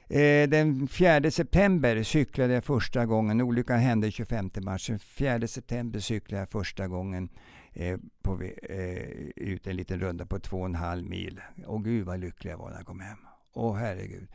[0.08, 3.40] Eh, den 4 september cyklade jag första gången.
[3.40, 4.86] Olyckan hände 25 mars.
[4.86, 7.28] Den 4 september cyklade jag första gången
[7.72, 9.02] eh, på, eh,
[9.36, 11.40] ut en liten runda på två och en halv mil.
[11.66, 13.18] Och gud vad lycklig jag var när jag kom hem.
[13.52, 14.28] Åh herregud.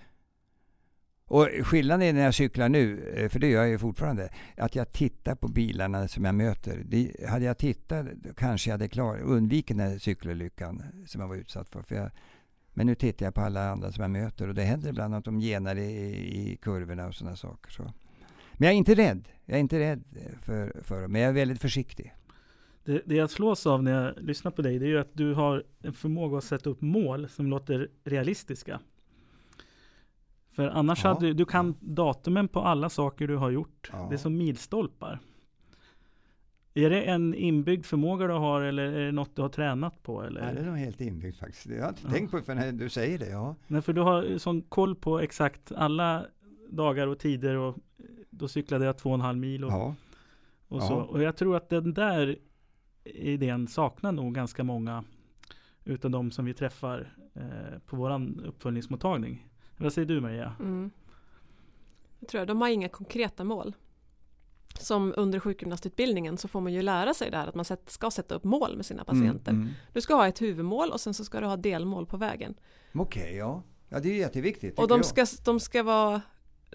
[1.26, 4.76] Och skillnaden är när jag cyklar nu, eh, för det gör jag ju fortfarande, att
[4.76, 6.84] jag tittar på bilarna som jag möter.
[6.86, 8.08] Det, hade jag tittat
[8.38, 11.82] kanske jag hade klar, undvikit den här cykelolyckan som jag var utsatt för.
[11.82, 12.10] för jag,
[12.74, 15.26] men nu tittar jag på alla andra som jag möter och det händer ibland att
[15.26, 15.92] de genar i,
[16.52, 17.72] i kurvorna och sådana saker.
[17.72, 17.84] Så.
[18.54, 19.30] Men jag är inte rädd.
[19.46, 20.04] Jag är inte rädd
[20.42, 22.14] för, för dem, men jag är väldigt försiktig.
[22.86, 25.34] Det, det jag slås av när jag lyssnar på dig, det är ju att du
[25.34, 28.80] har en förmåga att sätta upp mål som låter realistiska.
[30.56, 31.14] För annars ja.
[31.14, 33.90] hade du kan datumen på alla saker du har gjort.
[33.94, 34.08] Ja.
[34.10, 35.20] Det är som milstolpar.
[36.74, 40.24] Är det en inbyggd förmåga du har eller är det något du har tränat på?
[40.24, 40.42] Eller?
[40.42, 41.66] Nej, det är nog helt inbyggt faktiskt.
[41.66, 42.12] Jag har inte ja.
[42.12, 43.30] tänkt på det förrän du säger det.
[43.30, 43.56] Ja.
[43.68, 46.26] Nej, för du har sån koll på exakt alla
[46.70, 47.76] dagar och tider och
[48.30, 49.64] då cyklade jag två och en halv mil.
[49.64, 49.96] Och, ja.
[50.68, 50.96] och, så.
[50.96, 52.38] och jag tror att den där
[53.04, 55.04] idén saknar nog ganska många
[55.84, 59.48] utav de som vi träffar eh, på våran uppföljningsmottagning.
[59.78, 60.56] Vad säger du Maria?
[60.60, 60.92] Mm.
[62.20, 63.76] Jag tror de har inga konkreta mål.
[64.80, 68.36] Som under sjukgymnastutbildningen så får man ju lära sig det här att man ska sätta
[68.36, 69.52] upp mål med sina patienter.
[69.52, 69.74] Mm, mm.
[69.94, 72.56] Du ska ha ett huvudmål och sen så ska du ha delmål på vägen.
[72.94, 73.64] Okej, okay, ja.
[73.90, 74.80] Ja, det är jätteviktigt.
[74.80, 76.22] Och de ska, de ska vara,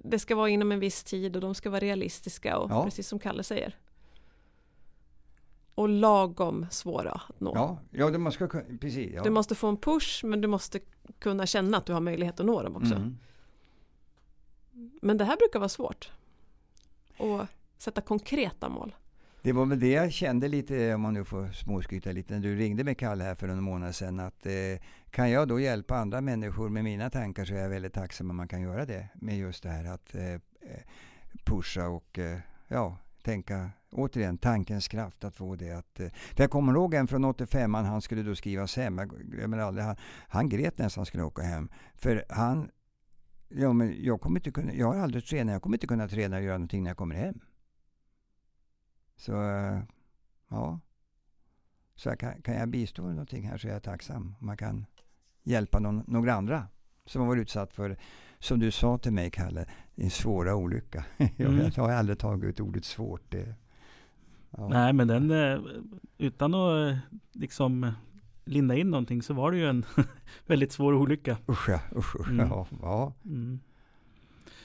[0.03, 2.85] det ska vara inom en viss tid och de ska vara realistiska och ja.
[2.85, 3.77] precis som Kalle säger.
[5.79, 7.53] Och lagom svåra att nå.
[7.55, 8.49] Ja, ja man ska,
[8.81, 9.13] precis.
[9.15, 9.23] Ja.
[9.23, 10.81] Du måste få en push men du måste
[11.19, 12.95] kunna känna att du har möjlighet att nå dem också.
[12.95, 13.19] Mm.
[15.03, 16.11] Men det här brukar vara svårt.
[17.19, 17.49] Att
[17.79, 18.95] sätta konkreta mål.
[19.43, 22.57] Det var väl det jag kände lite, om man nu får småskryta lite, när du
[22.57, 24.21] ringde mig Kalle här för några månader sedan.
[24.21, 24.53] Att, eh,
[25.11, 28.37] kan jag då hjälpa andra människor med mina tankar så är jag väldigt tacksam om
[28.37, 29.09] man kan göra det.
[29.15, 30.39] Med just det här att eh, eh
[31.45, 36.01] pusha och eh, ja, tänka återigen tankens kraft att få det att...
[36.01, 38.99] Eh, för jag kommer ihåg en från 85, han skulle då skrivas hem.
[38.99, 39.97] Jag glömmer aldrig, han,
[40.29, 41.69] han grät nästan skulle åka hem.
[41.95, 42.71] För han...
[43.49, 46.37] Ja, men jag, kommer inte kunna, jag har aldrig tränat, jag kommer inte kunna träna
[46.37, 47.41] och göra någonting när jag kommer hem.
[49.17, 49.81] Så, eh,
[50.49, 50.81] ja.
[51.95, 54.35] Så jag kan, kan jag bistå med någonting här så är jag tacksam.
[54.39, 54.87] Man kan
[55.43, 56.69] hjälpa någon, några andra
[57.05, 57.99] som har varit utsatt för
[58.39, 61.05] som du sa till mig, Kalle, en svåra olycka.
[61.39, 61.71] Mm.
[61.77, 63.23] jag har aldrig tagit ut ordet svårt.
[63.29, 63.55] Det,
[64.51, 64.69] ja.
[64.69, 65.61] Nej, men den, eh,
[66.19, 66.99] utan att eh,
[67.33, 67.93] liksom
[68.45, 69.85] linda in någonting så var det ju en
[70.47, 71.37] väldigt svår olycka.
[71.49, 72.49] Usch ja, usch, mm.
[72.49, 72.67] ja.
[72.83, 73.15] ja.
[73.25, 73.61] Mm.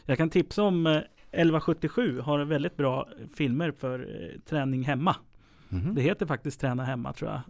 [0.05, 4.09] Jag kan tipsa om 1177 eh, har väldigt bra filmer för
[4.45, 5.15] träning hemma.
[5.71, 5.95] Mm.
[5.95, 7.41] Det heter faktiskt Träna hemma tror jag.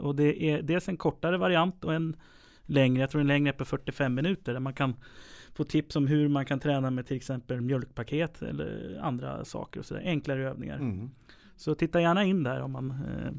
[0.00, 2.16] och det är dels en kortare variant och en
[2.66, 3.00] längre.
[3.00, 4.94] Jag tror en längre är på 45 minuter där man kan
[5.54, 9.86] få tips om hur man kan träna med till exempel mjölkpaket eller andra saker och
[9.86, 10.76] så där, enklare övningar.
[10.76, 11.10] Mm.
[11.62, 13.32] Så titta gärna in där om man eh,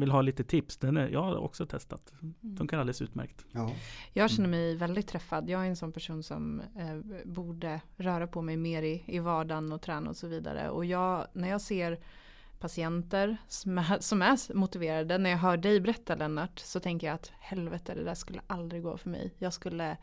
[0.00, 0.76] vill ha lite tips.
[0.76, 2.12] Den är, jag har också testat.
[2.22, 2.56] Mm.
[2.56, 3.44] Funkar alldeles utmärkt.
[3.52, 3.72] Ja.
[4.12, 5.48] Jag känner mig väldigt träffad.
[5.48, 9.72] Jag är en sån person som eh, borde röra på mig mer i, i vardagen
[9.72, 10.70] och träna och så vidare.
[10.70, 12.00] Och jag, när jag ser
[12.58, 15.18] patienter som är, som är motiverade.
[15.18, 18.82] När jag hör dig berätta Lennart så tänker jag att helvete det där skulle aldrig
[18.82, 19.34] gå för mig.
[19.38, 19.96] Jag skulle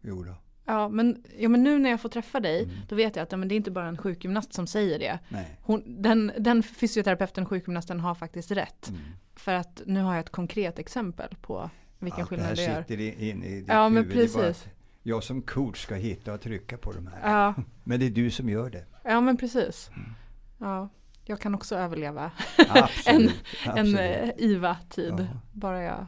[0.00, 0.34] Jo då.
[0.66, 2.76] Ja men, ja men nu när jag får träffa dig mm.
[2.88, 5.18] då vet jag att ja, men det är inte bara en sjukgymnast som säger det.
[5.60, 8.88] Hon, den, den fysioterapeuten, sjukgymnasten har faktiskt rätt.
[8.88, 9.00] Mm.
[9.34, 12.76] För att nu har jag ett konkret exempel på vilken Allt skillnad det.
[12.76, 14.06] Allt det här sitter in i ditt Ja huvud.
[14.06, 14.66] men precis.
[15.02, 17.30] jag som coach ska hitta och trycka på de här.
[17.32, 17.54] Ja.
[17.84, 18.84] men det är du som gör det.
[19.04, 19.90] Ja men precis.
[19.94, 20.14] Mm.
[20.58, 20.88] Ja
[21.28, 22.30] jag kan också överleva
[23.06, 23.30] en,
[23.76, 25.14] en uh, IVA-tid.
[25.18, 25.26] Ja.
[25.52, 26.06] Bara jag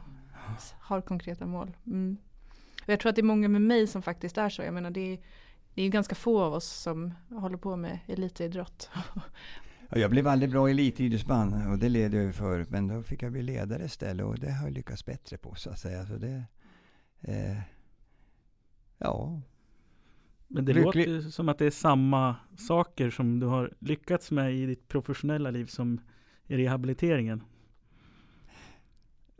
[0.79, 1.77] har konkreta mål.
[1.85, 2.17] Mm.
[2.89, 4.61] Och jag tror att det är många med mig som faktiskt är så.
[4.61, 5.19] Jag menar det är,
[5.73, 8.89] det är ganska få av oss som håller på med elitidrott.
[9.89, 12.65] jag blev aldrig bra elitidrottsman och det led jag ju för.
[12.69, 15.69] Men då fick jag bli ledare istället och det har jag lyckats bättre på så
[15.69, 16.05] att säga.
[16.05, 16.43] Så det,
[17.21, 17.57] eh,
[18.97, 19.41] ja,
[20.47, 21.07] men det Lycklig.
[21.07, 25.51] låter som att det är samma saker som du har lyckats med i ditt professionella
[25.51, 26.01] liv som
[26.47, 27.43] i rehabiliteringen.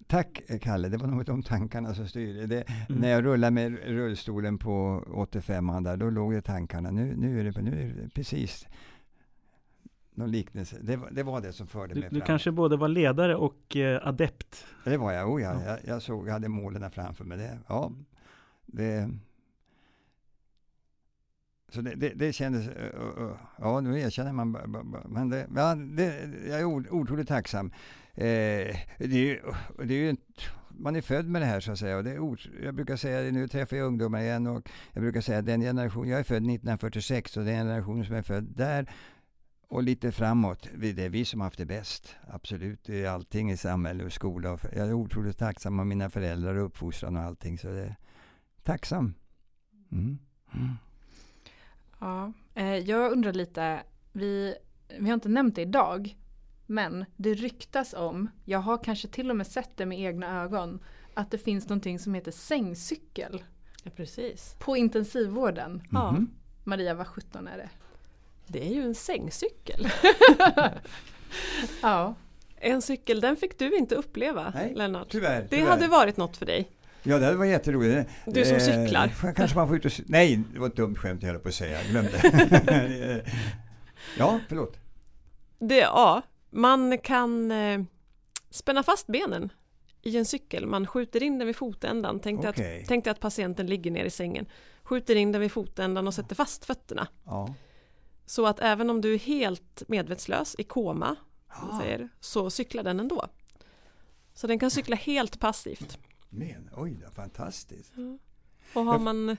[0.10, 2.46] Tack Kalle, det var nog de tankarna som styrde.
[2.48, 3.02] Det, mm.
[3.02, 6.92] När jag rullade med rullstolen på 85 där, då låg det tankarna.
[6.92, 8.68] Nu, nu, är, det, nu är det precis
[10.12, 10.78] någon liknelse.
[10.82, 12.20] Det, det var det som förde du, mig fram.
[12.20, 14.66] Du kanske både var ledare och eh, adept?
[14.84, 15.64] Det var jag, oh ja.
[15.66, 17.38] Jag, jag, såg, jag hade målen framför mig.
[17.38, 17.92] Det, ja,
[18.66, 19.10] det,
[21.70, 22.70] så det, det, det kändes,
[23.58, 24.52] ja nu erkänner man,
[25.06, 27.72] men det, ja, det, jag är otroligt tacksam.
[28.16, 29.42] Eh, det är ju,
[29.84, 30.16] det är ju
[30.80, 31.98] man är född med det här så att säga.
[31.98, 35.22] Och det är, jag brukar säga, det, nu träffar jag ungdomar igen och jag brukar
[35.22, 38.90] säga att den generation, jag är född 1946 och den generation som är född där
[39.70, 40.70] och lite framåt.
[40.76, 42.16] Det är vi som har haft det bäst.
[42.28, 42.84] Absolut.
[42.84, 44.58] Det är allting i samhälle och skola.
[44.76, 47.58] Jag är otroligt tacksam av mina föräldrar och uppfostran och allting.
[47.58, 47.96] Så det är
[48.64, 49.14] tacksam.
[49.92, 50.20] Mm.
[50.54, 50.76] Mm.
[52.00, 53.84] Ja, eh, jag undrar lite.
[54.12, 54.56] Vi,
[55.00, 56.16] vi har inte nämnt det idag.
[56.72, 60.80] Men det ryktas om, jag har kanske till och med sett det med egna ögon,
[61.14, 63.44] att det finns någonting som heter sängcykel.
[63.84, 64.56] Ja, precis.
[64.60, 65.72] På intensivvården.
[65.72, 66.18] Mm -hmm.
[66.20, 66.26] Ja.
[66.64, 67.70] Maria, vad sjutton är det?
[68.48, 69.88] Det är ju en sängcykel.
[71.82, 72.16] ja.
[72.56, 75.08] En cykel, den fick du inte uppleva Nej, Lennart.
[75.10, 76.72] Tyvärr, det hade varit något för dig.
[77.04, 78.10] Ja, det var jätteroligt.
[78.26, 79.06] Du som cyklar.
[79.24, 81.48] Eh, kanske man får ut och Nej, det var ett dumt skämt jag höll på
[81.48, 81.78] att säga.
[81.78, 82.22] Jag glömde.
[84.18, 84.78] ja, förlåt.
[85.60, 87.82] Det, ja, man kan eh,
[88.50, 89.52] spänna fast benen
[90.02, 90.66] i en cykel.
[90.66, 92.20] Man skjuter in den vid fotändan.
[92.20, 92.82] Tänk dig, okay.
[92.82, 94.46] att, tänk dig att patienten ligger ner i sängen.
[94.84, 97.08] Skjuter in den vid fotändan och sätter fast fötterna.
[97.26, 97.56] Ja.
[98.26, 101.16] Så att även om du är helt medvetslös i koma
[101.48, 101.80] ah.
[101.80, 103.28] säger, så cyklar den ändå.
[104.34, 105.98] Så den kan cykla helt passivt.
[106.30, 107.94] Men, oj, det fantastiskt.
[107.96, 108.18] Ja.
[108.74, 109.38] Och har man,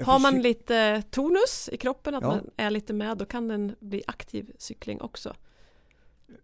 [0.00, 2.28] har man lite tonus i kroppen, att ja.
[2.28, 5.34] man är lite med, då kan den bli aktiv cykling också.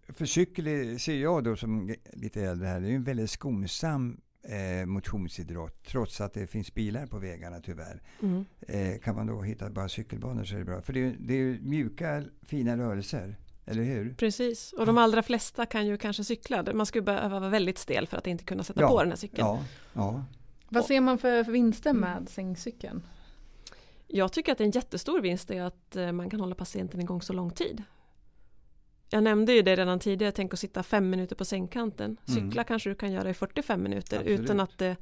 [0.08, 4.20] För cykel ser jag då som lite äldre här, det är ju en väldigt skonsam
[4.42, 8.02] eh, motionsidrott trots att det finns bilar på vägarna tyvärr.
[8.22, 8.44] Mm.
[8.60, 10.80] Eh, kan man då hitta bara cykelbanor så är det bra.
[10.80, 13.36] För det är, det är mjuka fina rörelser.
[13.66, 14.14] Eller hur?
[14.14, 16.64] Precis, och de allra flesta kan ju kanske cykla.
[16.74, 19.16] Man skulle behöva vara väldigt stel för att inte kunna sätta ja, på den här
[19.16, 19.46] cykeln.
[19.46, 20.24] Ja, ja.
[20.68, 23.02] Vad ser man för, för vinster med sängcykeln?
[24.06, 27.32] Jag tycker att en jättestor vinst är att eh, man kan hålla patienten igång så
[27.32, 27.82] lång tid.
[29.10, 32.06] Jag nämnde ju det redan tidigare, tänk att sitta fem minuter på sängkanten.
[32.06, 32.18] Mm.
[32.26, 32.64] Cykla mm.
[32.64, 34.96] kanske du kan göra i 45 minuter utan att, det,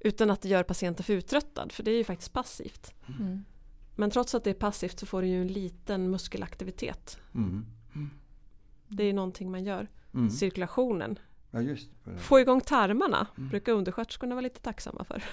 [0.00, 2.94] utan att det gör patienten för uttröttad, för det är ju faktiskt passivt.
[3.18, 3.44] Mm.
[3.96, 7.18] Men trots att det är passivt så får du ju en liten muskelaktivitet.
[7.34, 7.66] Mm.
[8.88, 9.88] Det är någonting man gör.
[10.14, 10.30] Mm.
[10.30, 11.18] Cirkulationen.
[11.50, 13.48] Ja, just Få igång tarmarna mm.
[13.48, 15.24] brukar undersköterskorna vara lite tacksamma för.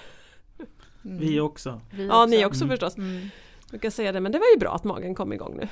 [1.04, 1.18] Mm.
[1.18, 1.80] Vi också.
[1.90, 2.70] Vi ja, ni också mm.
[2.70, 2.96] förstås.
[2.96, 3.28] Mm.
[3.70, 5.68] Brukar säga det, men det var ju bra att magen kom igång nu.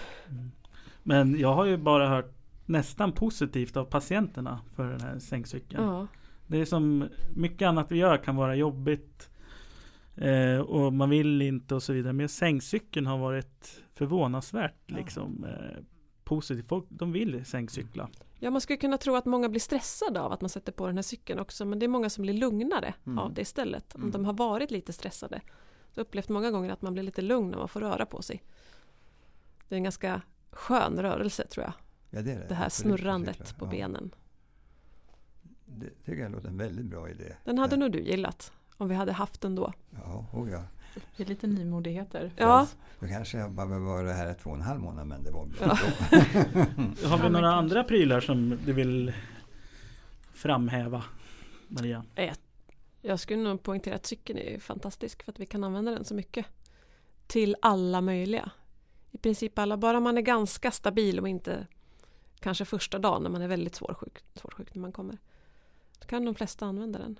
[1.03, 2.35] Men jag har ju bara hört
[2.67, 5.85] nästan positivt av patienterna för den här sängcykeln.
[5.85, 6.07] Ja.
[6.47, 9.31] Det är som mycket annat vi gör kan vara jobbigt
[10.17, 12.13] eh, och man vill inte och så vidare.
[12.13, 14.97] Men sängcykeln har varit förvånansvärt ja.
[14.97, 15.83] liksom, eh,
[16.25, 16.69] positivt.
[16.69, 18.09] Folk de vill sängcykla.
[18.39, 20.97] Ja, man skulle kunna tro att många blir stressade av att man sätter på den
[20.97, 21.65] här cykeln också.
[21.65, 23.19] Men det är många som blir lugnare mm.
[23.19, 23.95] av det istället.
[23.95, 24.13] Om mm.
[24.13, 25.41] de har varit lite stressade.
[25.95, 28.23] Jag har upplevt många gånger att man blir lite lugn när man får röra på
[28.23, 28.43] sig.
[29.69, 30.23] Det är en ganska
[30.53, 31.73] skön rörelse tror jag.
[32.11, 32.47] Ja, det, är det.
[32.49, 33.71] det här snurrandet på ja.
[33.71, 34.15] benen.
[35.65, 37.37] Det tycker jag låter en väldigt bra idé.
[37.45, 38.53] Den hade nog du gillat.
[38.77, 39.73] Om vi hade haft den då.
[39.91, 40.63] Ja, oh ja.
[41.17, 42.33] Det är lite nymodigheter.
[42.37, 42.67] Ja.
[43.01, 45.59] Då kanske jag bara var här två och en halv månad men det var bra.
[45.61, 47.09] Ja.
[47.09, 49.13] Har vi några andra prylar som du vill
[50.33, 51.05] framhäva
[51.69, 52.05] Maria?
[53.01, 56.15] Jag skulle nog poängtera att cykeln är fantastisk för att vi kan använda den så
[56.15, 56.47] mycket.
[57.27, 58.51] Till alla möjliga.
[59.11, 61.67] I princip alla, bara man är ganska stabil och inte
[62.41, 65.19] kanske första dagen när man är väldigt svårsjuk, svårsjuk när man kommer.
[65.99, 67.19] Då kan de flesta använda den.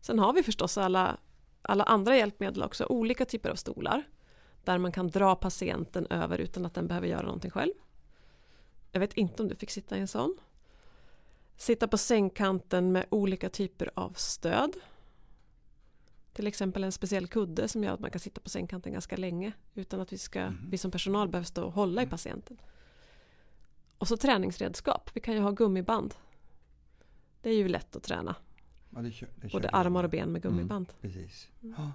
[0.00, 1.18] Sen har vi förstås alla
[1.62, 4.02] alla andra hjälpmedel också, olika typer av stolar
[4.64, 7.72] där man kan dra patienten över utan att den behöver göra någonting själv.
[8.92, 10.36] Jag vet inte om du fick sitta i en sån.
[11.56, 14.76] Sitta på sängkanten med olika typer av stöd.
[16.32, 19.52] Till exempel en speciell kudde som gör att man kan sitta på sängkanten ganska länge
[19.74, 20.70] utan att vi, ska, mm.
[20.70, 22.56] vi som personal behöver stå och hålla i patienten.
[23.98, 25.10] Och så träningsredskap.
[25.14, 26.14] Vi kan ju ha gummiband.
[27.40, 28.34] Det är ju lätt att träna.
[28.90, 30.86] Ja, det kör, det Både armar och ben med gummiband.
[30.88, 31.48] Mm, precis.
[31.62, 31.90] Mm.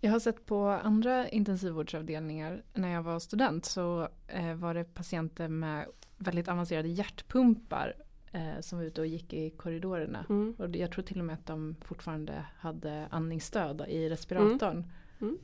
[0.00, 5.48] Jag har sett på andra intensivvårdsavdelningar när jag var student så eh, var det patienter
[5.48, 5.86] med
[6.16, 7.94] väldigt avancerade hjärtpumpar
[8.34, 10.26] eh, som var ute och gick i korridorerna.
[10.28, 10.54] Mm.
[10.58, 14.76] Och jag tror till och med att de fortfarande hade andningsstöd i respiratorn.
[14.76, 14.88] Mm.
[15.20, 15.38] mm.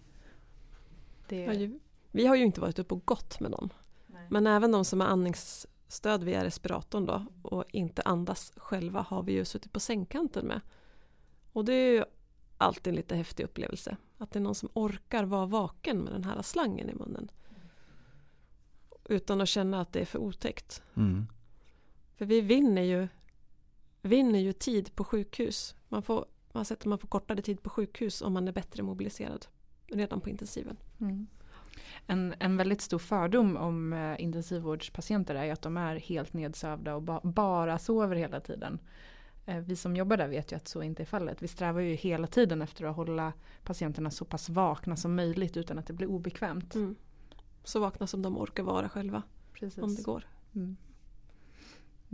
[1.28, 1.78] Det...
[2.10, 3.68] Vi har ju inte varit uppe och gått med dem.
[4.06, 4.26] Nej.
[4.30, 9.22] Men även de som har andnings stöd via respiratorn då och inte andas själva har
[9.22, 10.60] vi ju suttit på sängkanten med.
[11.52, 12.04] Och det är ju
[12.58, 13.96] alltid en lite häftig upplevelse.
[14.18, 17.30] Att det är någon som orkar vara vaken med den här slangen i munnen.
[19.04, 20.82] Utan att känna att det är för otäckt.
[20.96, 21.26] Mm.
[22.20, 23.08] För vi vinner ju,
[24.02, 25.74] vinner ju tid på sjukhus.
[25.88, 29.46] Man får, man, sett man får kortare tid på sjukhus om man är bättre mobiliserad
[29.86, 30.76] redan på intensiven.
[31.00, 31.26] Mm.
[32.06, 37.02] En, en väldigt stor fördom om eh, intensivvårdspatienter är att de är helt nedsövda och
[37.02, 38.78] ba, bara sover hela tiden.
[39.46, 41.42] Eh, vi som jobbar där vet ju att så inte är fallet.
[41.42, 43.32] Vi strävar ju hela tiden efter att hålla
[43.64, 46.74] patienterna så pass vakna som möjligt utan att det blir obekvämt.
[46.74, 46.96] Mm.
[47.64, 49.22] Så vakna som de orkar vara själva.
[49.52, 49.82] Precis.
[49.82, 50.26] om det går.
[50.54, 50.76] Mm.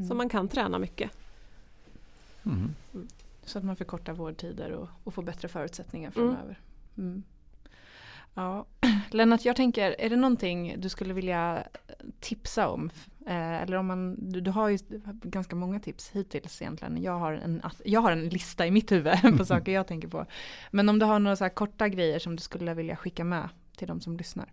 [0.09, 1.11] Så man kan träna mycket.
[2.45, 2.75] Mm.
[3.45, 6.61] Så att man förkortar vårdtider och, och får bättre förutsättningar framöver.
[6.99, 7.23] Mm.
[8.35, 8.67] Ja.
[9.11, 11.65] Lennart, jag tänker, är det någonting du skulle vilja
[12.21, 12.91] tipsa om?
[13.27, 14.79] Eh, eller om man, du, du, har ju
[15.23, 17.03] ganska många tips hittills egentligen.
[17.03, 20.27] Jag har en, jag har en lista i mitt huvud på saker jag tänker på.
[20.71, 23.89] Men om du har några så korta grejer som du skulle vilja skicka med till
[23.89, 24.53] de som lyssnar?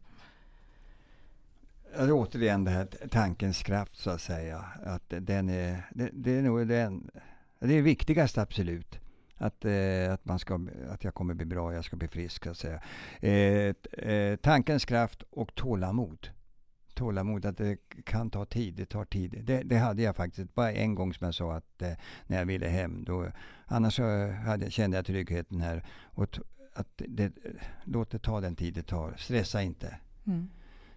[1.98, 4.66] Ja, återigen det här tankens kraft så att säga.
[4.84, 7.10] Att den är, det, det är nog den,
[7.60, 9.00] det är viktigast absolut.
[9.38, 12.44] Att, eh, att, man ska, att jag kommer bli bra, jag ska bli frisk.
[12.44, 12.82] Så att säga.
[13.20, 13.76] Eh,
[14.10, 16.30] eh, tankens kraft och tålamod.
[16.94, 19.42] Tålamod, att det kan ta tid, det tar tid.
[19.44, 21.94] Det, det hade jag faktiskt bara en gång som jag sa att eh,
[22.28, 23.04] när jag ville hem.
[23.04, 23.28] Då,
[23.66, 25.84] annars så hade, kände jag tryggheten här.
[26.04, 26.40] Och
[26.74, 27.34] att det,
[27.84, 29.98] låt det ta den tid det tar, stressa inte.
[30.26, 30.50] Mm.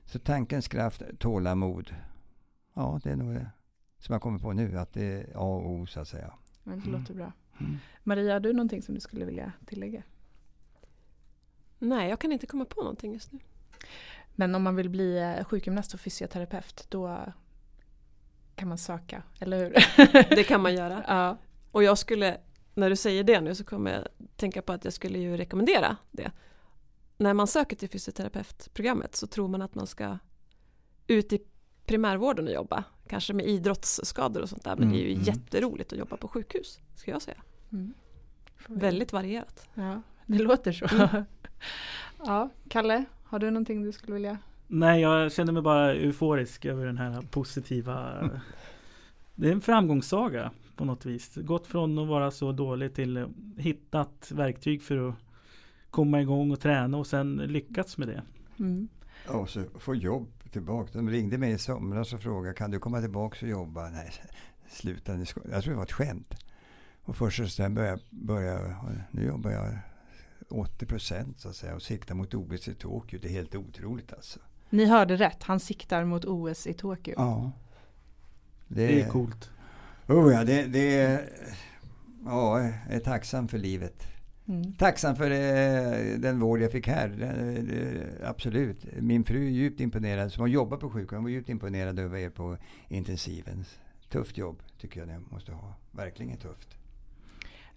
[0.06, 1.94] Så tankens kraft, tålamod.
[2.74, 3.50] Ja, det är nog det
[3.98, 6.32] som jag kommer på nu, att det är A och O så att säga.
[6.62, 7.32] Men det låter bra.
[7.60, 7.76] Mm.
[8.02, 10.02] Maria, har du någonting som du skulle vilja tillägga?
[11.78, 13.38] Nej, jag kan inte komma på någonting just nu.
[14.34, 17.18] Men om man vill bli eh, sjukgymnast och fysioterapeut då
[18.54, 19.72] kan man söka, eller hur?
[20.36, 21.04] Det kan man göra.
[21.08, 21.36] Ja.
[21.70, 22.40] Och jag skulle,
[22.74, 25.96] när du säger det nu så kommer jag tänka på att jag skulle ju rekommendera
[26.10, 26.30] det.
[27.16, 30.18] När man söker till fysioterapeutprogrammet så tror man att man ska
[31.06, 31.40] ut i
[31.86, 32.84] primärvården och jobba.
[33.08, 34.76] Kanske med idrottsskador och sånt där.
[34.76, 35.24] Men mm, det är ju mm.
[35.24, 37.42] jätteroligt att jobba på sjukhus, ska jag säga.
[37.72, 37.94] Mm.
[38.66, 39.68] Väldigt varierat.
[39.74, 40.86] Ja, det låter så.
[40.94, 41.08] Mm.
[42.24, 44.38] ja, Kalle, har du någonting du skulle vilja?
[44.66, 48.30] Nej, jag känner mig bara euforisk över den här positiva
[49.34, 51.34] Det är en framgångssaga på något vis.
[51.36, 55.14] Gått från att vara så dålig till hittat verktyg för att
[55.96, 58.22] komma igång och träna och sen lyckats med det.
[58.58, 58.88] Mm.
[59.28, 60.90] Och så få jobb tillbaka.
[60.92, 63.90] De ringde mig i somras och frågade kan du komma tillbaka och jobba?
[63.90, 64.12] Nej,
[64.68, 65.18] sluta.
[65.50, 66.34] Jag tror det var ett skämt.
[67.02, 68.76] Och först sen började, började
[69.10, 69.78] nu jobbar jag
[70.48, 73.18] 80 procent så att säga och siktar mot OS i Tokyo.
[73.22, 74.38] Det är helt otroligt alltså.
[74.70, 77.14] Ni hörde rätt, han siktar mot OS i Tokyo.
[77.16, 77.52] Ja.
[78.68, 79.50] Det, det är coolt.
[80.08, 81.28] Oh ja, det, det är...
[82.24, 84.15] Ja, jag är tacksam för livet.
[84.48, 84.72] Mm.
[84.72, 87.22] Tacksam för eh, den vård jag fick här.
[87.22, 88.86] Eh, absolut.
[89.00, 92.30] Min fru är djupt imponerad, som har jobbat på sjukhuset, var djupt imponerad över er
[92.30, 92.56] på
[92.88, 93.64] intensiven.
[94.08, 95.74] Tufft jobb tycker jag ni måste ha.
[95.90, 96.76] Verkligen tufft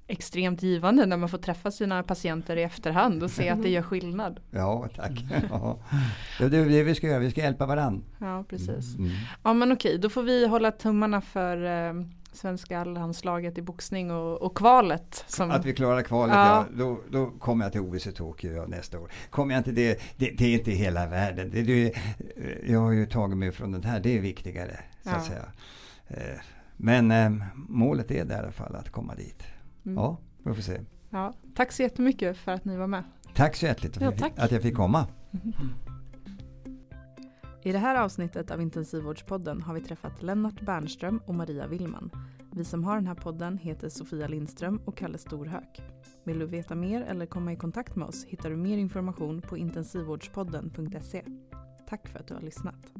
[0.09, 3.81] extremt givande när man får träffa sina patienter i efterhand och se att det gör
[3.81, 4.39] skillnad.
[4.51, 5.25] Ja, tack.
[5.49, 5.79] Ja.
[6.39, 8.03] Det är det vi ska göra, vi ska hjälpa varandra.
[8.19, 8.95] Ja, precis.
[8.95, 9.11] Mm.
[9.43, 11.93] Ja, men okej, då får vi hålla tummarna för eh,
[12.31, 15.25] svenska allhandslaget i boxning och, och kvalet.
[15.27, 15.51] Som...
[15.51, 16.65] Att vi klarar kvalet, ja.
[16.71, 19.11] ja då, då kommer jag till OS i Tokyo nästa år.
[19.29, 21.49] Kommer jag inte det, det, det är inte hela världen.
[21.53, 21.93] Det, det,
[22.67, 24.79] jag har ju tagit mig från den här, det är viktigare.
[25.03, 25.45] Så att säga.
[26.07, 26.39] Eh,
[26.77, 29.43] men eh, målet är det i alla fall, att komma dit.
[29.85, 29.97] Mm.
[29.97, 30.79] Ja, vi får se.
[31.09, 33.03] Ja, tack så jättemycket för att ni var med.
[33.35, 35.07] Tack så hjärtligt för ja, att jag fick komma.
[35.31, 35.53] Mm.
[37.63, 42.11] I det här avsnittet av Intensivvårdspodden har vi träffat Lennart Bernström och Maria Willman.
[42.51, 45.81] Vi som har den här podden heter Sofia Lindström och Kalle Storhök.
[46.23, 49.57] Vill du veta mer eller komma i kontakt med oss hittar du mer information på
[49.57, 51.23] intensivvårdspodden.se.
[51.87, 52.93] Tack för att du har lyssnat.